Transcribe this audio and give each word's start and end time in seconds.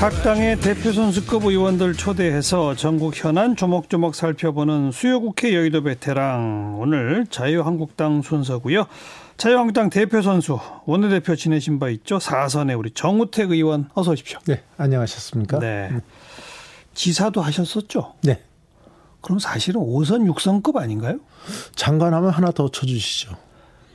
각 0.00 0.22
당의 0.22 0.58
대표 0.58 0.92
선수급 0.92 1.44
의원들 1.44 1.92
초대해서 1.92 2.74
전국 2.74 3.14
현안 3.14 3.54
조목조목 3.54 4.14
살펴보는 4.14 4.92
수요국회 4.92 5.54
여의도 5.54 5.82
베테랑 5.82 6.80
오늘 6.80 7.26
자유한국당 7.28 8.22
순서고요. 8.22 8.86
자유한국당 9.36 9.90
대표 9.90 10.22
선수 10.22 10.58
원내대표 10.86 11.36
지내신 11.36 11.78
바 11.78 11.90
있죠. 11.90 12.18
사선의 12.18 12.76
우리 12.76 12.92
정우택 12.92 13.50
의원 13.50 13.90
어서 13.92 14.12
오십시오. 14.12 14.38
네, 14.46 14.62
안녕하셨습니까? 14.78 15.58
네. 15.58 15.90
지사도 16.94 17.42
하셨었죠? 17.42 18.14
네. 18.22 18.42
그럼 19.20 19.38
사실은 19.38 19.82
5선 19.82 20.32
6선급 20.32 20.76
아닌가요? 20.76 21.18
장관하면 21.76 22.30
하나 22.30 22.52
더 22.52 22.70
쳐주시죠. 22.70 23.36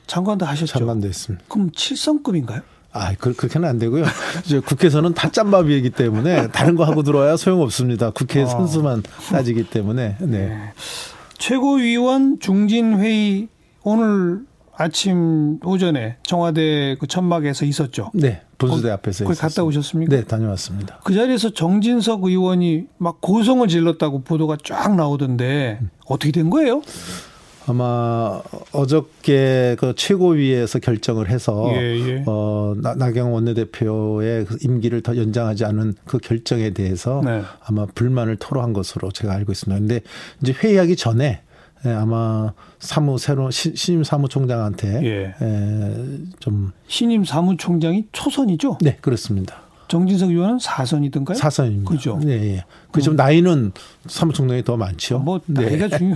장관도 0.06 0.46
하셨죠? 0.46 0.68
장관도 0.68 1.08
했습니다. 1.08 1.44
그럼 1.48 1.72
7선급인가요? 1.72 2.62
아, 2.96 3.14
그, 3.20 3.34
그렇게는 3.34 3.68
안 3.68 3.78
되고요. 3.78 4.06
이제 4.46 4.60
국회에서는 4.60 5.14
다 5.14 5.30
짬밥이기 5.30 5.90
때문에 5.90 6.48
다른 6.48 6.76
거 6.76 6.86
하고 6.86 7.04
들어와야 7.04 7.36
소용없습니다. 7.36 8.12
국회 8.12 8.44
어. 8.44 8.46
선수만 8.48 9.04
따지기 9.32 9.66
때문에. 9.70 10.16
네. 10.22 10.28
네. 10.28 10.58
최고위원 11.38 12.40
중진회의 12.40 13.50
오늘 13.84 14.40
아침 14.78 15.60
오전에 15.64 16.18
청와대 16.24 16.96
그 16.98 17.08
천막에서 17.08 17.66
있었죠. 17.66 18.12
네. 18.14 18.42
본수대 18.58 18.90
앞에서. 18.92 19.26
거기 19.26 19.38
갔다. 19.38 19.64
오셨습니까? 19.64 20.16
네, 20.16 20.24
다녀왔습니다. 20.24 21.00
그 21.04 21.14
자리에서 21.14 21.50
정진석 21.50 22.24
의원이 22.24 22.86
막 22.98 23.20
고성을 23.20 23.68
질렀다고 23.68 24.22
보도가 24.24 24.56
쫙 24.64 24.96
나오던데 24.96 25.82
어떻게 26.06 26.32
된 26.32 26.50
거예요? 26.50 26.82
아마 27.68 28.42
어저께 28.72 29.76
그 29.80 29.94
최고위에서 29.96 30.80
결정을 30.80 31.30
해서 31.30 31.68
예, 31.76 32.00
예. 32.00 32.24
어 32.28 32.76
나- 32.78 32.94
나경원 32.96 33.34
원내대표의 33.34 34.46
그 34.46 34.58
임기를 34.62 35.02
더 35.02 35.18
연장하지 35.18 35.66
않은 35.66 35.96
그 36.06 36.18
결정에 36.20 36.72
대해서 36.72 37.22
네. 37.26 37.42
아마 37.66 37.86
불만을 37.88 38.36
토로한 38.38 38.74
것으로 38.74 39.12
제가 39.12 39.34
알고 39.34 39.52
있습니다. 39.52 39.80
근데 39.80 40.02
이제 40.42 40.54
회의하기 40.54 40.96
전에 40.96 41.42
예, 41.86 41.90
아마 41.90 42.54
사무 42.80 43.18
새로 43.18 43.52
시- 43.52 43.76
신임 43.76 44.04
사무총장한테 44.04 45.04
예. 45.04 45.36
예, 45.42 45.96
좀 46.40 46.72
신임 46.88 47.24
사무총장이 47.26 48.08
초선이죠. 48.12 48.78
네, 48.82 48.98
그렇습니다. 49.02 49.62
정진석 49.88 50.30
의원은 50.30 50.60
사선이던가요? 50.60 51.38
사선입니다. 51.38 51.90
그죠. 51.90 52.16
음. 52.16 52.20
네, 52.22 52.56
예. 52.56 52.66
그좀 52.92 53.16
나이는 53.16 53.72
사무총장이 54.08 54.64
더 54.64 54.78
많죠. 54.78 55.20
뭐 55.20 55.42
네. 55.46 55.66
나이가 55.66 55.98
중요. 55.98 56.16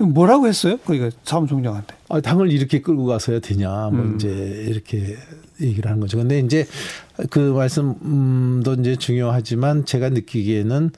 뭐라고 0.00 0.46
했어요? 0.46 0.78
그니까 0.84 1.10
사무총장한테. 1.24 1.94
아, 2.08 2.20
당을 2.20 2.50
이렇게 2.50 2.80
끌고 2.80 3.06
가서야 3.06 3.40
되냐, 3.40 3.90
뭐 3.92 4.00
음. 4.02 4.14
이제 4.16 4.28
이렇게 4.68 5.16
얘기를 5.60 5.88
하는 5.90 6.00
거죠. 6.00 6.18
근데 6.18 6.40
이제 6.40 6.66
그 7.30 7.38
말씀도 7.38 8.74
이제 8.74 8.96
중요하지만 8.96 9.84
제가 9.84 10.08
느끼기에는 10.10 10.90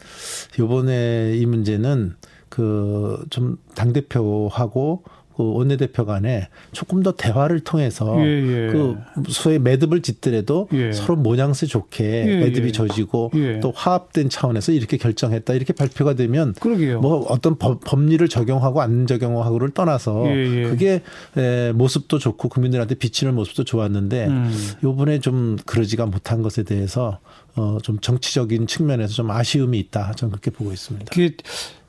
요번에 0.59 1.37
이 1.37 1.47
문제는 1.47 2.15
그 2.48 3.25
좀 3.31 3.56
당 3.75 3.92
대표하고 3.92 5.03
그 5.37 5.43
원내대표 5.43 6.05
간에 6.05 6.49
조금 6.73 7.03
더 7.03 7.13
대화를 7.13 7.61
통해서 7.61 8.17
예, 8.21 8.25
예. 8.25 8.73
그 8.73 8.97
소위 9.29 9.59
매듭을 9.59 10.03
짓더라도 10.03 10.69
예. 10.73 10.93
서로 10.93 11.17
모양새 11.17 11.67
좋게 11.67 12.05
예, 12.27 12.37
매듭이 12.37 12.69
예. 12.69 12.73
져지고 12.73 13.33
예. 13.35 13.61
또 13.61 13.73
화합된 13.75 14.29
차원에서 14.29 14.73
이렇게 14.73 14.97
결정했다 14.97 15.55
이렇게 15.55 15.73
발표가 15.73 16.15
되면 16.15 16.53
그러게요. 16.55 17.01
뭐 17.01 17.27
어떤 17.29 17.59
법, 17.59 17.81
법리를 17.85 18.27
적용하고 18.29 18.81
안 18.81 19.07
적용하고를 19.07 19.71
떠나서. 19.71 20.25
그게 20.25 21.03
에, 21.37 21.73
모습도 21.73 22.19
좋고 22.19 22.49
국민들한테 22.49 22.95
비치는 22.95 23.35
모습도 23.35 23.65
좋았는데 23.65 24.27
음. 24.27 24.53
요번에 24.83 25.19
좀 25.21 25.57
그러지가 25.67 26.07
못한 26.07 26.43
것에 26.43 26.62
대해서 26.62 27.19
어, 27.57 27.79
좀 27.83 27.99
정치적인 28.01 28.67
측면에서 28.67 29.15
좀 29.15 29.31
아쉬움이 29.31 29.79
있다. 29.79 30.12
저는 30.12 30.33
그렇게 30.33 30.51
보고 30.51 30.73
있습니다. 30.73 31.12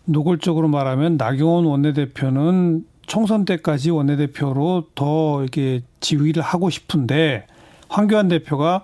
노골적으로 0.06 0.68
말하면 0.68 1.18
나경원 1.18 1.66
원내대표는 1.66 2.86
총선 3.08 3.46
때까지 3.46 3.92
원내대표로 3.92 4.88
더 4.96 5.42
이렇게 5.42 5.82
지휘를 6.00 6.42
하고 6.42 6.70
싶은데 6.70 7.46
황교안 7.90 8.28
대표가 8.30 8.82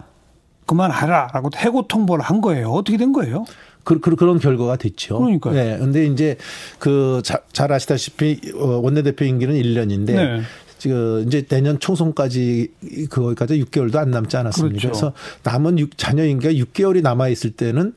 그만하라라고 0.66 1.50
해고 1.58 1.88
통보를 1.88 2.24
한 2.24 2.42
거예요. 2.42 2.70
어떻게 2.72 2.98
된 2.98 3.12
거예요? 3.14 3.46
그, 3.84 4.00
그, 4.00 4.16
그런 4.16 4.40
결과가 4.40 4.76
됐죠. 4.78 5.18
그러니까요. 5.20 5.54
네. 5.56 5.78
근데 5.80 6.06
이제 6.06 6.38
그 6.80 7.22
잘 7.52 7.72
아시다시피 7.72 8.40
어, 8.56 8.80
원내대표 8.84 9.26
임기는 9.26 9.56
1년인데 9.56 10.06
네. 10.06 10.42
지금 10.78 11.24
이제 11.28 11.42
내년 11.44 11.80
총선까지 11.80 12.72
그거까지 13.10 13.64
6개월도 13.66 13.96
안 13.98 14.12
남지 14.12 14.38
않았습니다. 14.38 14.70
그렇죠. 14.80 14.88
그래서 14.88 15.14
남은 15.44 15.80
육- 15.80 15.98
자녀 15.98 16.24
임기가 16.26 16.54
6개월이 16.54 17.02
남아 17.02 17.28
있을 17.30 17.52
때는 17.52 17.90
어, 17.90 17.94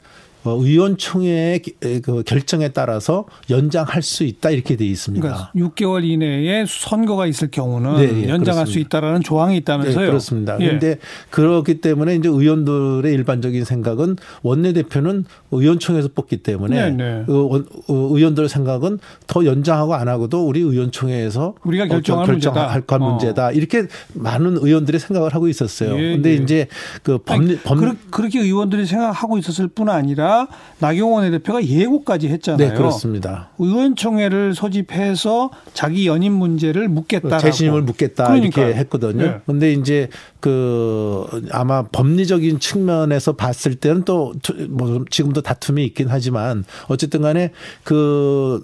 의원총회의 0.53 1.61
기- 1.61 1.75
그 2.03 2.23
결정에 2.25 2.69
따라서 2.69 3.25
연장할 3.51 4.03
수 4.03 4.25
있다 4.25 4.51
이렇게 4.51 4.77
돼 4.77 4.85
있습니다. 4.85 5.23
그러니까 5.27 5.53
6개월 5.75 6.05
이내에 6.05 6.65
선거가 6.69 7.27
있을 7.27 7.51
경우는 7.51 7.97
네, 7.97 8.03
예, 8.25 8.29
연장할 8.29 8.67
수 8.67 8.73
그렇습니다. 8.75 8.99
있다라는 8.99 9.23
조항이 9.23 9.55
네, 9.55 9.59
있다면서요. 9.59 10.07
그렇습니다. 10.07 10.57
예. 10.61 10.67
그런데 10.67 10.99
그렇기 11.31 11.81
때문에 11.81 12.17
이제 12.17 12.29
의원들의 12.29 13.13
일반적인 13.13 13.65
생각은 13.65 14.17
원내대표는 14.43 15.25
의원총회에서 15.51 16.09
뽑기 16.15 16.39
때문에 16.39 16.91
네, 16.91 16.97
네. 17.05 17.25
어, 17.29 17.33
원- 17.51 17.67
어, 17.89 17.95
의원들의 17.95 18.49
생각은 18.49 18.99
더 19.27 19.45
연장하고 19.45 19.95
안 19.95 20.09
하고도 20.09 20.47
우리 20.47 20.61
의원총회에서 20.61 21.55
우리가 21.65 21.87
결정할 21.87 22.27
결정할 22.27 22.65
문제다. 22.71 22.81
건 22.87 23.03
어. 23.03 23.11
문제다. 23.11 23.53
이렇게 23.53 23.87
많은 24.15 24.57
의원들이 24.59 24.99
생각을 24.99 25.35
하고 25.35 25.49
있었어요. 25.49 25.97
예, 25.99 26.13
근데 26.15 26.31
예. 26.31 26.35
이제 26.35 26.67
그 27.03 27.19
아니, 27.27 27.41
법리 27.41 27.59
법 27.59 27.79
그렇- 27.79 27.95
그렇게 28.11 28.41
의원들이 28.41 28.87
생각하고 28.87 29.39
있었을 29.39 29.69
뿐 29.69 29.89
아니라 29.89 30.34
나경원 30.79 31.23
원내대표가 31.25 31.65
예고까지 31.65 32.29
했잖아요. 32.29 32.71
네, 32.71 32.75
그렇습니다. 32.77 33.51
의원총회를 33.59 34.55
소집해서 34.55 35.51
자기 35.73 36.07
연임 36.07 36.33
문제를 36.35 36.89
묻겠다라고. 36.89 37.41
재신임을 37.43 37.83
묻겠다 37.83 38.27
그러니까요. 38.27 38.67
이렇게 38.67 38.81
했거든요. 38.81 39.23
네. 39.23 39.41
근데 39.47 39.73
이제 39.73 40.09
그 40.41 41.27
아마 41.51 41.83
법리적인 41.83 42.59
측면에서 42.61 43.33
봤을 43.35 43.75
때는 43.77 44.03
또 44.05 44.33
뭐 44.69 45.05
지금도 45.11 45.41
다툼이 45.43 45.85
있긴 45.87 46.09
하지만 46.11 46.65
어쨌든 46.89 47.23
간에 47.23 47.51
그 47.83 48.63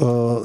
어, 0.00 0.42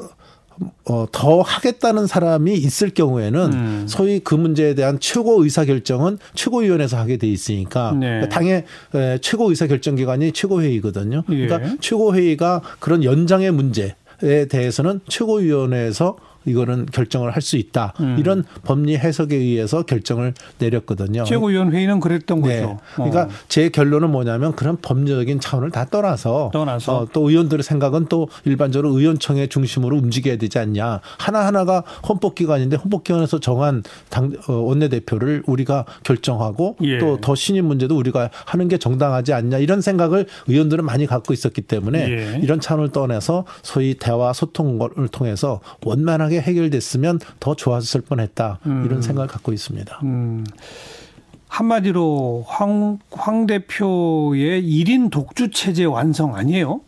어, 0.89 1.05
더 1.11 1.41
하겠다는 1.41 2.07
사람이 2.07 2.53
있을 2.53 2.89
경우에는 2.89 3.53
음. 3.53 3.85
소위 3.87 4.19
그 4.19 4.35
문제에 4.35 4.75
대한 4.75 4.99
최고 4.99 5.43
의사 5.43 5.65
결정은 5.65 6.17
최고위원회에서 6.33 6.97
하게 6.97 7.17
돼 7.17 7.27
있으니까 7.27 7.91
네. 7.93 8.07
그러니까 8.07 8.29
당의 8.29 8.65
에, 8.95 9.17
최고 9.21 9.49
의사 9.49 9.67
결정 9.67 9.95
기관이 9.95 10.31
최고회의거든요. 10.31 11.23
예. 11.29 11.47
그러니까 11.47 11.75
최고회의가 11.79 12.61
그런 12.79 13.03
연장의 13.03 13.51
문제 13.51 13.95
에 14.21 14.47
대해서는 14.47 14.99
최고위원회에서 15.07 16.17
이거는 16.45 16.85
결정을 16.85 17.31
할 17.31 17.39
수 17.49 17.57
있다. 17.57 17.93
음. 17.99 18.17
이런 18.19 18.43
법리 18.63 18.95
해석에 18.95 19.35
의해서 19.35 19.81
결정을 19.81 20.33
내렸거든요. 20.59 21.23
최고위원 21.23 21.71
회의는 21.71 21.99
그랬던 21.99 22.41
네. 22.41 22.61
거죠. 22.61 22.79
그러니까 22.95 23.23
어. 23.23 23.29
제 23.47 23.69
결론은 23.69 24.11
뭐냐면 24.11 24.55
그런 24.55 24.77
법률적인 24.77 25.39
차원을 25.39 25.71
다 25.71 25.85
떠나서, 25.85 26.51
떠나서. 26.53 26.95
어, 26.95 27.07
또 27.11 27.29
의원들의 27.29 27.63
생각은 27.63 28.05
또 28.07 28.27
일반적으로 28.45 28.89
의원총회 28.89 29.47
중심으로 29.47 29.97
움직여야 29.97 30.37
되지 30.37 30.59
않냐. 30.59 30.99
하나 31.17 31.45
하나가 31.45 31.83
헌법기관인데 32.07 32.77
헌법기관에서 32.77 33.39
정한 33.39 33.83
당 34.09 34.31
어, 34.47 34.53
원내대표를 34.53 35.43
우리가 35.47 35.85
결정하고 36.03 36.75
예. 36.83 36.99
또더 36.99 37.35
신임 37.35 37.65
문제도 37.65 37.97
우리가 37.97 38.29
하는 38.45 38.67
게 38.67 38.77
정당하지 38.77 39.33
않냐 39.33 39.57
이런 39.57 39.81
생각을 39.81 40.27
의원들은 40.47 40.85
많이 40.85 41.07
갖고 41.07 41.33
있었기 41.33 41.61
때문에 41.61 42.09
예. 42.09 42.39
이런 42.43 42.59
차원을 42.59 42.89
떠나서 42.89 43.45
소위 43.63 43.95
대화 43.95 44.33
소통을 44.33 45.07
통해서 45.11 45.61
원만하게 45.83 46.28
해결됐으면 46.37 47.19
더 47.39 47.55
좋았을 47.55 48.01
뻔했다 48.01 48.59
이런 48.85 49.01
생각을 49.01 49.27
갖고 49.27 49.51
있습니다. 49.53 49.99
음, 50.03 50.45
한마디로 51.47 52.45
황, 52.47 52.99
황 53.11 53.47
대표의 53.47 54.63
1인 54.63 55.09
독주 55.09 55.49
체제 55.49 55.83
완성 55.83 56.35
아니에요? 56.35 56.81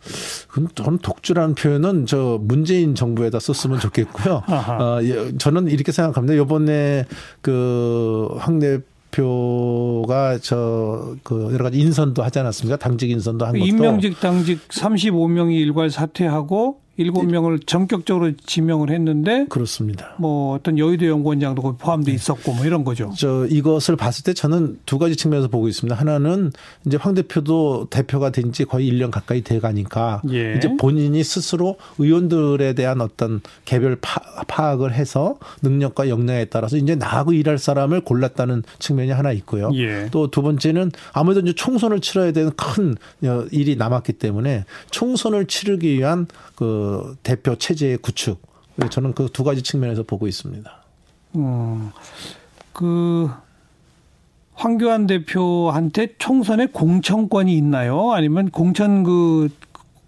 저는 0.76 0.98
독주라는 0.98 1.56
표현은 1.56 2.06
저 2.06 2.38
문재인 2.40 2.94
정부에다 2.94 3.40
썼으면 3.40 3.80
좋겠고요. 3.80 4.42
어, 4.46 4.98
예, 5.02 5.36
저는 5.36 5.68
이렇게 5.68 5.90
생각합니다. 5.90 6.40
이번에 6.40 7.06
그황 7.40 8.60
대표가 8.60 10.38
저 10.38 11.16
그 11.24 11.50
여러 11.52 11.64
가지 11.64 11.78
인선도 11.80 12.22
하지 12.22 12.38
않았습니까? 12.38 12.76
당직 12.76 13.10
인선도 13.10 13.44
한 13.44 13.52
것도 13.52 13.64
임명직 13.64 14.20
당직 14.20 14.68
35명이 14.68 15.58
일괄 15.60 15.90
사퇴하고 15.90 16.81
일곱 16.96 17.24
명을 17.24 17.60
전격적으로 17.60 18.32
지명을 18.44 18.90
했는데 18.90 19.46
그렇습니다. 19.48 20.14
뭐 20.18 20.54
어떤 20.54 20.78
여의도 20.78 21.06
연구원장도 21.06 21.76
포함돼 21.78 22.12
있었고 22.12 22.52
뭐 22.52 22.64
이런 22.66 22.84
거죠. 22.84 23.12
저 23.16 23.46
이것을 23.46 23.96
봤을 23.96 24.24
때 24.24 24.34
저는 24.34 24.78
두 24.84 24.98
가지 24.98 25.16
측면에서 25.16 25.48
보고 25.48 25.68
있습니다. 25.68 25.94
하나는 25.96 26.52
이제 26.86 26.96
황 27.00 27.14
대표도 27.14 27.88
대표가 27.90 28.30
된 28.30 28.52
지 28.52 28.64
거의 28.66 28.92
1년 28.92 29.10
가까이 29.10 29.40
돼 29.40 29.60
가니까 29.60 30.20
예. 30.30 30.56
이제 30.56 30.68
본인이 30.78 31.24
스스로 31.24 31.76
의원들에 31.98 32.74
대한 32.74 33.00
어떤 33.00 33.40
개별 33.64 33.96
파, 33.96 34.20
파악을 34.46 34.92
해서 34.92 35.36
능력과 35.62 36.10
역량에 36.10 36.46
따라서 36.46 36.76
이제 36.76 36.94
나하고 36.94 37.32
일할 37.32 37.56
사람을 37.56 38.02
골랐다는 38.02 38.62
측면이 38.78 39.10
하나 39.10 39.32
있고요. 39.32 39.70
예. 39.74 40.08
또두 40.10 40.42
번째는 40.42 40.90
아무래도 41.14 41.40
이제 41.40 41.54
총선을 41.54 42.00
치러야 42.00 42.32
되는 42.32 42.50
큰 42.56 42.96
어, 43.24 43.46
일이 43.52 43.76
남았기 43.76 44.14
때문에 44.14 44.66
총선을 44.90 45.46
치르기 45.46 45.96
위한 45.96 46.26
그 46.54 46.81
대표 47.22 47.56
체제의 47.56 47.98
구축. 47.98 48.40
저는 48.90 49.12
그 49.14 49.28
두 49.32 49.44
가지 49.44 49.62
측면에서 49.62 50.02
보고 50.02 50.26
있습니다. 50.26 50.70
음, 51.36 51.90
그 52.72 53.30
황교안 54.54 55.06
대표한테 55.06 56.14
총선에 56.18 56.66
공천권이 56.66 57.56
있나요? 57.56 58.12
아니면 58.12 58.50
공천 58.50 59.02
그 59.02 59.48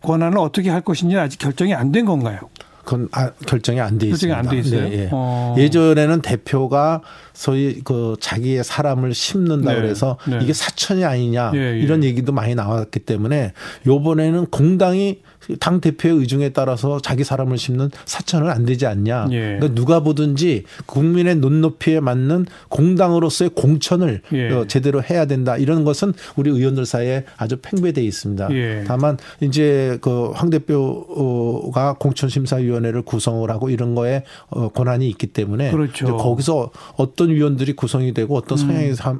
권한을 0.02 0.38
어떻게 0.38 0.70
할 0.70 0.80
것인지 0.82 1.16
아직 1.16 1.38
결정이 1.38 1.74
안 1.74 1.92
된 1.92 2.04
건가요? 2.04 2.38
그건 2.84 3.08
아, 3.12 3.30
결정이 3.46 3.80
안 3.80 3.96
돼 3.98 4.08
있습니다. 4.08 4.38
안돼 4.38 4.58
있어요. 4.58 4.88
네, 4.90 4.92
예. 5.04 5.08
어. 5.10 5.54
예전에는 5.56 6.20
대표가 6.20 7.00
소위 7.32 7.80
그 7.82 8.16
자기의 8.20 8.62
사람을 8.62 9.14
심는다 9.14 9.72
네, 9.72 9.80
그래서 9.80 10.18
네. 10.28 10.38
이게 10.42 10.52
사천이 10.52 11.02
아니냐 11.02 11.52
예, 11.54 11.58
예. 11.58 11.78
이런 11.78 12.04
얘기도 12.04 12.32
많이 12.32 12.54
나왔기 12.54 13.00
때문에 13.00 13.54
요번에는 13.86 14.46
공당이 14.46 15.22
당 15.60 15.80
대표의 15.80 16.14
의중에 16.16 16.50
따라서 16.50 17.00
자기 17.00 17.24
사람을 17.24 17.58
심는 17.58 17.90
사천은 18.04 18.50
안 18.50 18.64
되지 18.64 18.86
않냐. 18.86 19.28
예. 19.32 19.40
그러니까 19.58 19.74
누가 19.74 20.00
보든지 20.00 20.64
국민의 20.86 21.36
눈높이에 21.36 22.00
맞는 22.00 22.46
공당으로서의 22.68 23.50
공천을 23.54 24.20
예. 24.32 24.50
어, 24.50 24.66
제대로 24.66 25.02
해야 25.02 25.26
된다. 25.26 25.56
이런 25.56 25.84
것은 25.84 26.12
우리 26.36 26.50
의원들 26.50 26.86
사이에 26.86 27.24
아주 27.36 27.56
팽배돼 27.62 28.02
있습니다. 28.02 28.48
예. 28.52 28.84
다만 28.86 29.16
이제 29.40 29.98
그 30.00 30.32
황 30.34 30.50
대표가 30.50 31.94
공천심사위원회를 31.98 33.02
구성을 33.02 33.48
하고 33.50 33.70
이런 33.70 33.94
거에 33.94 34.24
어, 34.48 34.68
권한이 34.68 35.08
있기 35.10 35.28
때문에 35.28 35.70
그렇죠. 35.70 36.16
거기서 36.16 36.70
어떤 36.96 37.30
위원들이 37.30 37.74
구성이 37.74 38.12
되고 38.14 38.36
어떤 38.36 38.58
음. 38.58 38.66
성향의 38.66 38.94
사- 38.94 39.18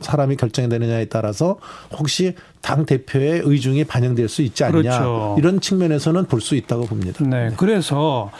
사람이 0.00 0.36
결정이 0.36 0.68
되느냐에 0.68 1.06
따라서 1.06 1.58
혹시 1.98 2.34
당 2.60 2.84
대표의 2.86 3.42
의중이 3.44 3.84
반영될 3.84 4.28
수 4.28 4.42
있지 4.42 4.64
않냐 4.64 4.72
그렇죠. 4.72 5.36
이런 5.38 5.60
측면에서는 5.60 6.26
볼 6.26 6.40
수 6.40 6.54
있다고 6.56 6.86
봅니다. 6.86 7.24
네. 7.24 7.50
그래서 7.56 8.30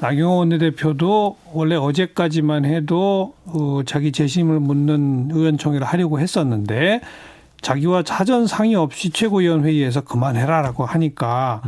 나경원 0.00 0.38
원내대표도 0.38 1.36
원래 1.52 1.74
어제까지만 1.76 2.64
해도 2.64 3.34
어, 3.46 3.80
자기 3.86 4.12
재심을 4.12 4.60
묻는 4.60 5.30
의원총회를 5.32 5.86
하려고 5.86 6.20
했었는데 6.20 7.00
자기와 7.62 8.04
사전 8.06 8.46
상의 8.46 8.76
없이 8.76 9.10
최고위원 9.10 9.64
회의에서 9.64 10.02
그만해라라고 10.02 10.84
하니까 10.84 11.62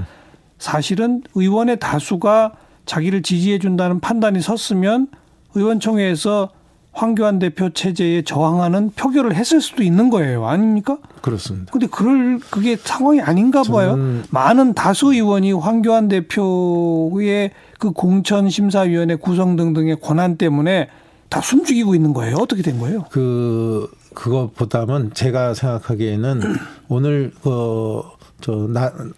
사실은 0.58 1.22
의원의 1.34 1.80
다수가 1.80 2.52
자기를 2.86 3.22
지지해 3.22 3.58
준다는 3.58 3.98
판단이 4.00 4.40
섰으면 4.40 5.08
의원총회에서 5.54 6.50
황교안 6.92 7.38
대표 7.38 7.70
체제에 7.70 8.22
저항하는 8.22 8.90
표결을 8.96 9.34
했을 9.34 9.60
수도 9.60 9.82
있는 9.82 10.10
거예요. 10.10 10.46
아닙니까? 10.46 10.98
그렇습니다. 11.22 11.70
근데 11.72 11.86
그럴 11.86 12.40
그게 12.50 12.76
상황이 12.76 13.20
아닌가 13.20 13.62
봐요. 13.62 13.96
많은 14.30 14.74
다수 14.74 15.12
의원이 15.14 15.52
황교안 15.52 16.08
대표의 16.08 17.52
그 17.78 17.92
공천 17.92 18.50
심사위원회 18.50 19.14
구성 19.16 19.56
등등의 19.56 20.00
권한 20.00 20.36
때문에 20.36 20.88
다 21.28 21.40
숨죽이고 21.40 21.94
있는 21.94 22.12
거예요. 22.12 22.36
어떻게 22.36 22.62
된 22.62 22.78
거예요? 22.78 23.04
그 23.10 23.88
그것보다는 24.14 25.12
제가 25.14 25.54
생각하기에는 25.54 26.40
오늘 26.88 27.32
그 27.42 28.02
저 28.40 28.68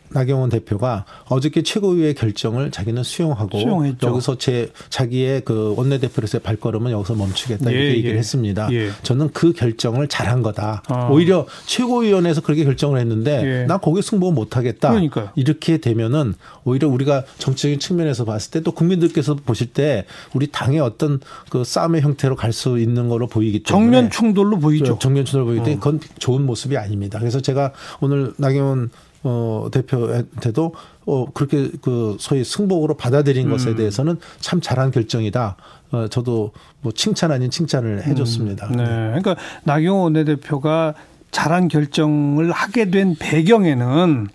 나경원 0.08 0.48
대표가 0.50 1.04
어저께 1.26 1.62
최고위의 1.62 2.14
결정을 2.14 2.70
자기는 2.70 3.02
수용하고 3.02 3.58
수용했죠. 3.60 4.06
여기서 4.06 4.38
제 4.38 4.70
자기의 4.88 5.42
그 5.44 5.74
원내대표로서의 5.76 6.42
발걸음은 6.42 6.92
여기서 6.92 7.14
멈추겠다 7.14 7.70
예, 7.72 7.76
이렇게 7.76 7.90
얘기를 7.98 8.14
예. 8.14 8.18
했습니다. 8.18 8.68
예. 8.72 8.90
저는 9.02 9.30
그 9.32 9.52
결정을 9.52 10.08
잘한 10.08 10.42
거다. 10.42 10.82
어. 10.88 11.08
오히려 11.12 11.46
최고위원회에서 11.66 12.40
그렇게 12.40 12.64
결정을 12.64 12.98
했는데 13.00 13.62
예. 13.62 13.66
난 13.66 13.78
거기 13.80 14.00
승부 14.02 14.32
못하겠다. 14.32 14.88
그러니까요. 14.90 15.28
이렇게 15.34 15.76
되면은 15.76 16.34
오히려 16.64 16.88
우리가 16.88 17.24
정치적인 17.38 17.78
측면에서 17.78 18.24
봤을 18.24 18.50
때 18.50 18.62
또 18.62 18.70
국민들께서 18.72 19.34
보실 19.34 19.66
때 19.72 20.04
우리 20.34 20.46
당의 20.46 20.78
어떤 20.80 21.20
그 21.50 21.64
싸움의 21.64 22.00
형태로 22.02 22.36
갈 22.36 22.52
수 22.52 22.78
있는 22.78 23.08
걸로 23.08 23.26
보이기 23.26 23.62
때문에 23.62 23.84
정면 23.86 24.10
충돌로 24.10 24.58
보이죠. 24.58 24.98
정면 25.00 25.24
충돌 25.24 25.46
보이기 25.46 25.60
어. 25.62 25.64
때문에 25.64 25.78
그건 25.80 26.00
좋은 26.18 26.44
모습이 26.44 26.76
아닙니다. 26.76 27.18
그래서 27.18 27.40
제가 27.40 27.72
오늘 28.00 28.34
나경원 28.36 28.90
어, 29.24 29.68
대표한테도 29.72 30.74
어, 31.06 31.26
그렇게 31.32 31.70
그 31.80 32.16
소위 32.18 32.44
승복으로 32.44 32.96
받아들인 32.96 33.46
음. 33.46 33.52
것에 33.52 33.74
대해서는 33.74 34.18
참 34.40 34.60
잘한 34.60 34.90
결정이다. 34.90 35.56
어, 35.92 36.08
저도 36.08 36.52
뭐 36.80 36.92
칭찬 36.92 37.30
아닌 37.30 37.50
칭찬을 37.50 38.04
해줬습니다. 38.06 38.68
네. 38.68 38.84
그러니까 38.84 39.36
나경원 39.64 40.04
원내대표가 40.04 40.94
잘한 41.30 41.68
결정을 41.68 42.50
하게 42.50 42.90
된 42.90 43.14
배경에는 43.18 44.28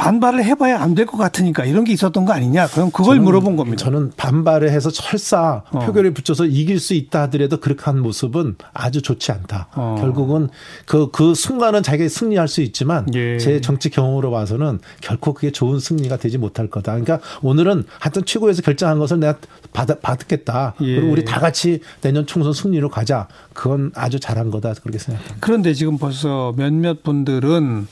반발을 0.00 0.42
해봐야 0.44 0.80
안 0.80 0.94
될 0.94 1.04
것 1.06 1.16
같으니까 1.18 1.64
이런 1.66 1.84
게 1.84 1.92
있었던 1.92 2.24
거 2.24 2.32
아니냐? 2.32 2.66
그럼 2.68 2.90
그걸 2.90 3.18
저는- 3.18 3.22
물어본 3.22 3.56
겁니다. 3.56 3.84
저는 3.84 4.12
반발을 4.16 4.70
해서 4.70 4.88
설사 4.90 5.62
어. 5.70 5.78
표결에 5.80 6.10
붙여서 6.14 6.46
이길 6.46 6.80
수 6.80 6.94
있다 6.94 7.22
하더라도 7.22 7.58
그렇게 7.58 7.82
한 7.84 8.00
모습은 8.00 8.56
아주 8.72 9.02
좋지 9.02 9.30
않다. 9.32 9.68
어. 9.74 9.96
결국은 10.00 10.48
그, 10.86 11.10
그 11.10 11.34
순간은 11.34 11.82
자기가 11.82 12.08
승리할 12.08 12.48
수 12.48 12.62
있지만 12.62 13.06
예. 13.14 13.36
제 13.38 13.60
정치 13.60 13.90
경험으로 13.90 14.30
봐서는 14.30 14.80
결코 15.02 15.34
그게 15.34 15.50
좋은 15.52 15.78
승리가 15.78 16.16
되지 16.16 16.38
못할 16.38 16.68
거다. 16.68 16.92
그러니까 16.92 17.20
오늘은 17.42 17.84
하여튼 17.98 18.24
최고에서 18.24 18.62
결정한 18.62 18.98
것을 18.98 19.20
내가 19.20 19.36
받, 19.72 20.00
받겠다. 20.00 20.74
예. 20.80 20.96
그리고 20.96 21.12
우리 21.12 21.24
다 21.26 21.40
같이 21.40 21.80
내년 22.00 22.26
총선 22.26 22.52
승리로 22.54 22.88
가자. 22.88 23.28
그건 23.52 23.92
아주 23.94 24.18
잘한 24.18 24.50
거다. 24.50 24.72
그렇게 24.82 24.98
생각합니다. 24.98 25.36
그런데 25.40 25.74
지금 25.74 25.98
벌써 25.98 26.54
몇몇 26.56 27.02
분들은 27.02 27.86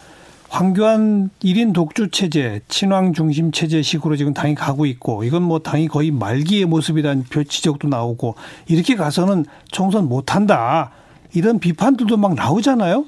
황교안 0.49 1.31
1인 1.43 1.75
독주 1.75 2.09
체제, 2.11 2.61
친황 2.69 3.12
중심 3.12 3.53
체제식으로 3.53 4.17
지금 4.17 4.33
당이 4.33 4.55
가고 4.55 4.87
있고 4.87 5.25
이건 5.25 5.43
뭐 5.43 5.59
당이 5.59 5.89
거의 5.89 6.11
말기의 6.11 6.65
모습이라는 6.65 7.25
표 7.25 7.45
지적도 7.45 7.89
나오고 7.89 8.35
이렇게 8.67 8.97
가서는 8.97 9.45
총선 9.71 10.09
못 10.09 10.35
한다. 10.35 10.91
이런 11.35 11.59
비판들도 11.59 12.17
막 12.17 12.35
나오잖아요. 12.35 13.05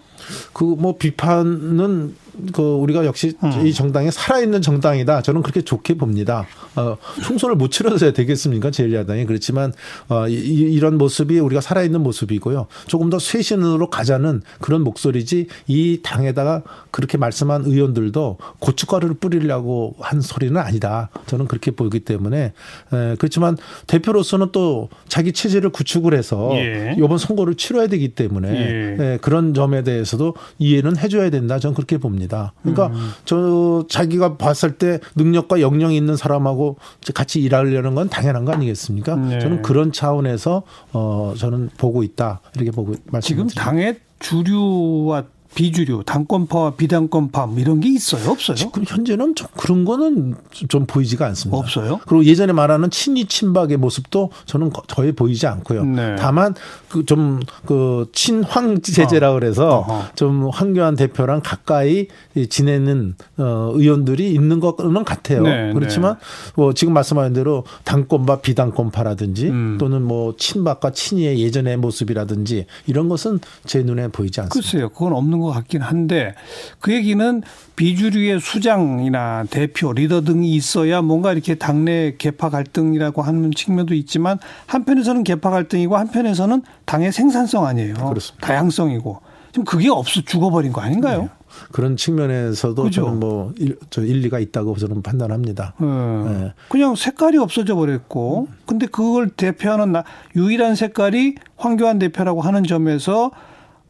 그 0.53 0.65
뭐 0.65 0.97
비판은 0.97 2.15
그 2.53 2.63
우리가 2.63 3.05
역시 3.05 3.35
음. 3.43 3.67
이 3.67 3.73
정당이 3.73 4.11
살아있는 4.11 4.63
정당이다. 4.63 5.23
저는 5.23 5.43
그렇게 5.43 5.63
좋게 5.63 5.95
봅니다. 5.95 6.47
어, 6.77 6.97
총선을 7.23 7.57
못 7.57 7.71
치러서야 7.71 8.13
되겠습니까? 8.13 8.71
제1야당이. 8.71 9.27
그렇지만 9.27 9.73
어, 10.09 10.29
이, 10.29 10.35
이런 10.35 10.99
모습이 10.99 11.39
우리가 11.39 11.61
살아있는 11.61 12.01
모습이고요. 12.03 12.67
조금 12.87 13.11
더 13.11 13.19
쇄신으로 13.19 13.91
가자는 13.91 14.43
그런 14.61 14.83
목소리지 14.83 15.47
이 15.67 16.01
당에다가 16.03 16.63
그렇게 16.91 17.19
말씀한 17.19 17.65
의원들도 17.65 18.39
고춧가루를 18.59 19.17
뿌리려고 19.17 19.97
한 20.01 20.21
소리는 20.21 20.57
아니다. 20.57 21.11
저는 21.27 21.47
그렇게 21.47 21.71
보기 21.71 22.01
때문에 22.01 22.53
에, 22.93 23.17
그렇지만 23.19 23.57
대표로서는 23.87 24.49
또 24.53 24.89
자기 25.09 25.33
체제를 25.33 25.71
구축을 25.71 26.15
해서 26.15 26.51
예. 26.55 26.95
이번 26.97 27.19
선거를 27.19 27.55
치러야 27.55 27.87
되기 27.87 28.09
때문에 28.09 28.49
예. 28.51 28.97
예, 28.99 29.19
그런 29.21 29.55
점에 29.55 29.83
대해서도 29.83 30.35
이해는 30.59 30.97
해줘야 30.97 31.31
된다. 31.31 31.59
저는 31.59 31.75
그렇게 31.75 31.99
봅니다. 31.99 32.20
그러니까 32.63 32.89
음. 32.89 33.11
저 33.25 33.85
자기가 33.89 34.37
봤을 34.37 34.79
때 34.79 35.01
능력과 35.17 35.61
역량이 35.61 35.97
있는 35.97 36.17
사람하고 36.17 36.77
같이 37.15 37.41
일하려는 37.41 37.95
건 37.95 38.09
당연한 38.09 38.45
거 38.45 38.53
아니겠습니까? 38.53 39.17
네. 39.17 39.39
저는 39.41 39.63
그런 39.63 39.93
차원에서 39.93 40.63
어 40.93 41.35
저는 41.37 41.71
보고 41.77 42.03
있다 42.03 42.41
이렇게 42.55 42.71
보고 42.71 42.95
지금 42.95 43.11
말씀드립니다. 43.13 43.63
당의 43.63 44.01
주류와 44.19 45.25
비주류, 45.55 46.05
당권파와 46.07 46.73
비당권파 46.77 47.47
뭐 47.47 47.59
이런 47.59 47.81
게 47.81 47.89
있어요? 47.91 48.31
없어요? 48.31 48.57
지금 48.57 48.85
현재는 48.87 49.35
좀 49.35 49.49
그런 49.57 49.85
거는 49.85 50.35
좀 50.69 50.87
보이지가 50.87 51.27
않습니다. 51.27 51.59
없어요? 51.59 52.01
그리고 52.07 52.25
예전에 52.25 52.53
말하는 52.53 52.91
친이 52.91 53.27
친박의 53.27 53.77
모습도 53.77 54.31
저는 54.47 54.71
거- 54.71 54.83
거의 54.83 55.13
보이지 55.13 55.47
않고요. 55.47 55.85
네. 55.85 56.17
다만 56.19 56.55
그좀그 56.89 58.11
친황 58.13 58.81
제재라 58.81 59.33
그래서 59.35 59.79
어허. 59.79 60.03
좀 60.15 60.49
황교안 60.53 60.95
대표랑 60.97 61.41
가까이 61.45 62.07
지내는 62.49 63.15
어 63.39 63.71
의원들이 63.75 64.33
있는 64.33 64.61
것은 64.61 65.05
같아요. 65.05 65.43
네, 65.43 65.73
그렇지만 65.73 66.17
뭐 66.57 66.73
지금 66.73 66.93
말씀하신 66.95 67.33
대로 67.33 67.65
당권파 67.85 68.41
비당권파라든지 68.41 69.49
음. 69.49 69.77
또는 69.81 70.03
뭐 70.03 70.35
친박과 70.37 70.93
친이의 70.93 71.41
예전의 71.41 71.77
모습이라든지 71.79 72.67
이런 72.87 73.09
것은 73.09 73.41
제 73.67 73.83
눈에 73.83 74.09
보이지 74.09 74.41
않습니다. 74.41 74.55
글쎄요. 74.55 74.89
그건 74.91 75.13
없는 75.15 75.40
있는 75.41 75.43
것 75.43 75.51
같긴 75.51 75.81
한데 75.83 76.35
그 76.79 76.93
얘기는 76.93 77.43
비주류의 77.77 78.41
수장이나 78.41 79.45
대표, 79.51 79.93
리더 79.93 80.21
등이 80.21 80.55
있어야 80.55 81.01
뭔가 81.03 81.33
이렇게 81.33 81.55
당내 81.57 82.15
개파 82.19 82.51
갈등이라고 82.51 83.23
하는 83.23 83.51
측면도 83.51 83.95
있지만 83.95 84.39
한편에서는 84.67 85.25
개파 85.25 85.51
갈등이고 85.51 85.97
한편에서는 85.97 86.63
당의 86.85 87.11
생산성 87.11 87.67
아니에요. 87.67 87.95
그렇습니다. 87.95 88.47
다양성이고 88.47 89.21
지금 89.53 89.65
그게 89.65 89.89
없어 89.89 90.21
죽어버린 90.21 90.73
거 90.73 90.81
아닌가요? 90.81 91.23
네. 91.23 91.29
그런 91.73 91.97
측면에서도 91.97 92.81
그죠? 92.85 93.05
저는 93.05 93.19
뭐 93.19 93.53
일, 93.59 93.77
저 93.91 94.03
일리가 94.05 94.39
있다고 94.39 94.77
저는 94.77 95.03
판단합니다. 95.03 95.75
네. 95.81 95.87
네. 95.87 96.53
그냥 96.69 96.95
색깔이 96.95 97.39
없어져 97.39 97.75
버렸고, 97.75 98.47
근데 98.67 98.87
그걸 98.87 99.29
대표하는 99.31 99.91
나- 99.91 100.05
유일한 100.37 100.77
색깔이 100.77 101.35
황교안 101.57 101.99
대표라고 101.99 102.41
하는 102.41 102.63
점에서 102.63 103.33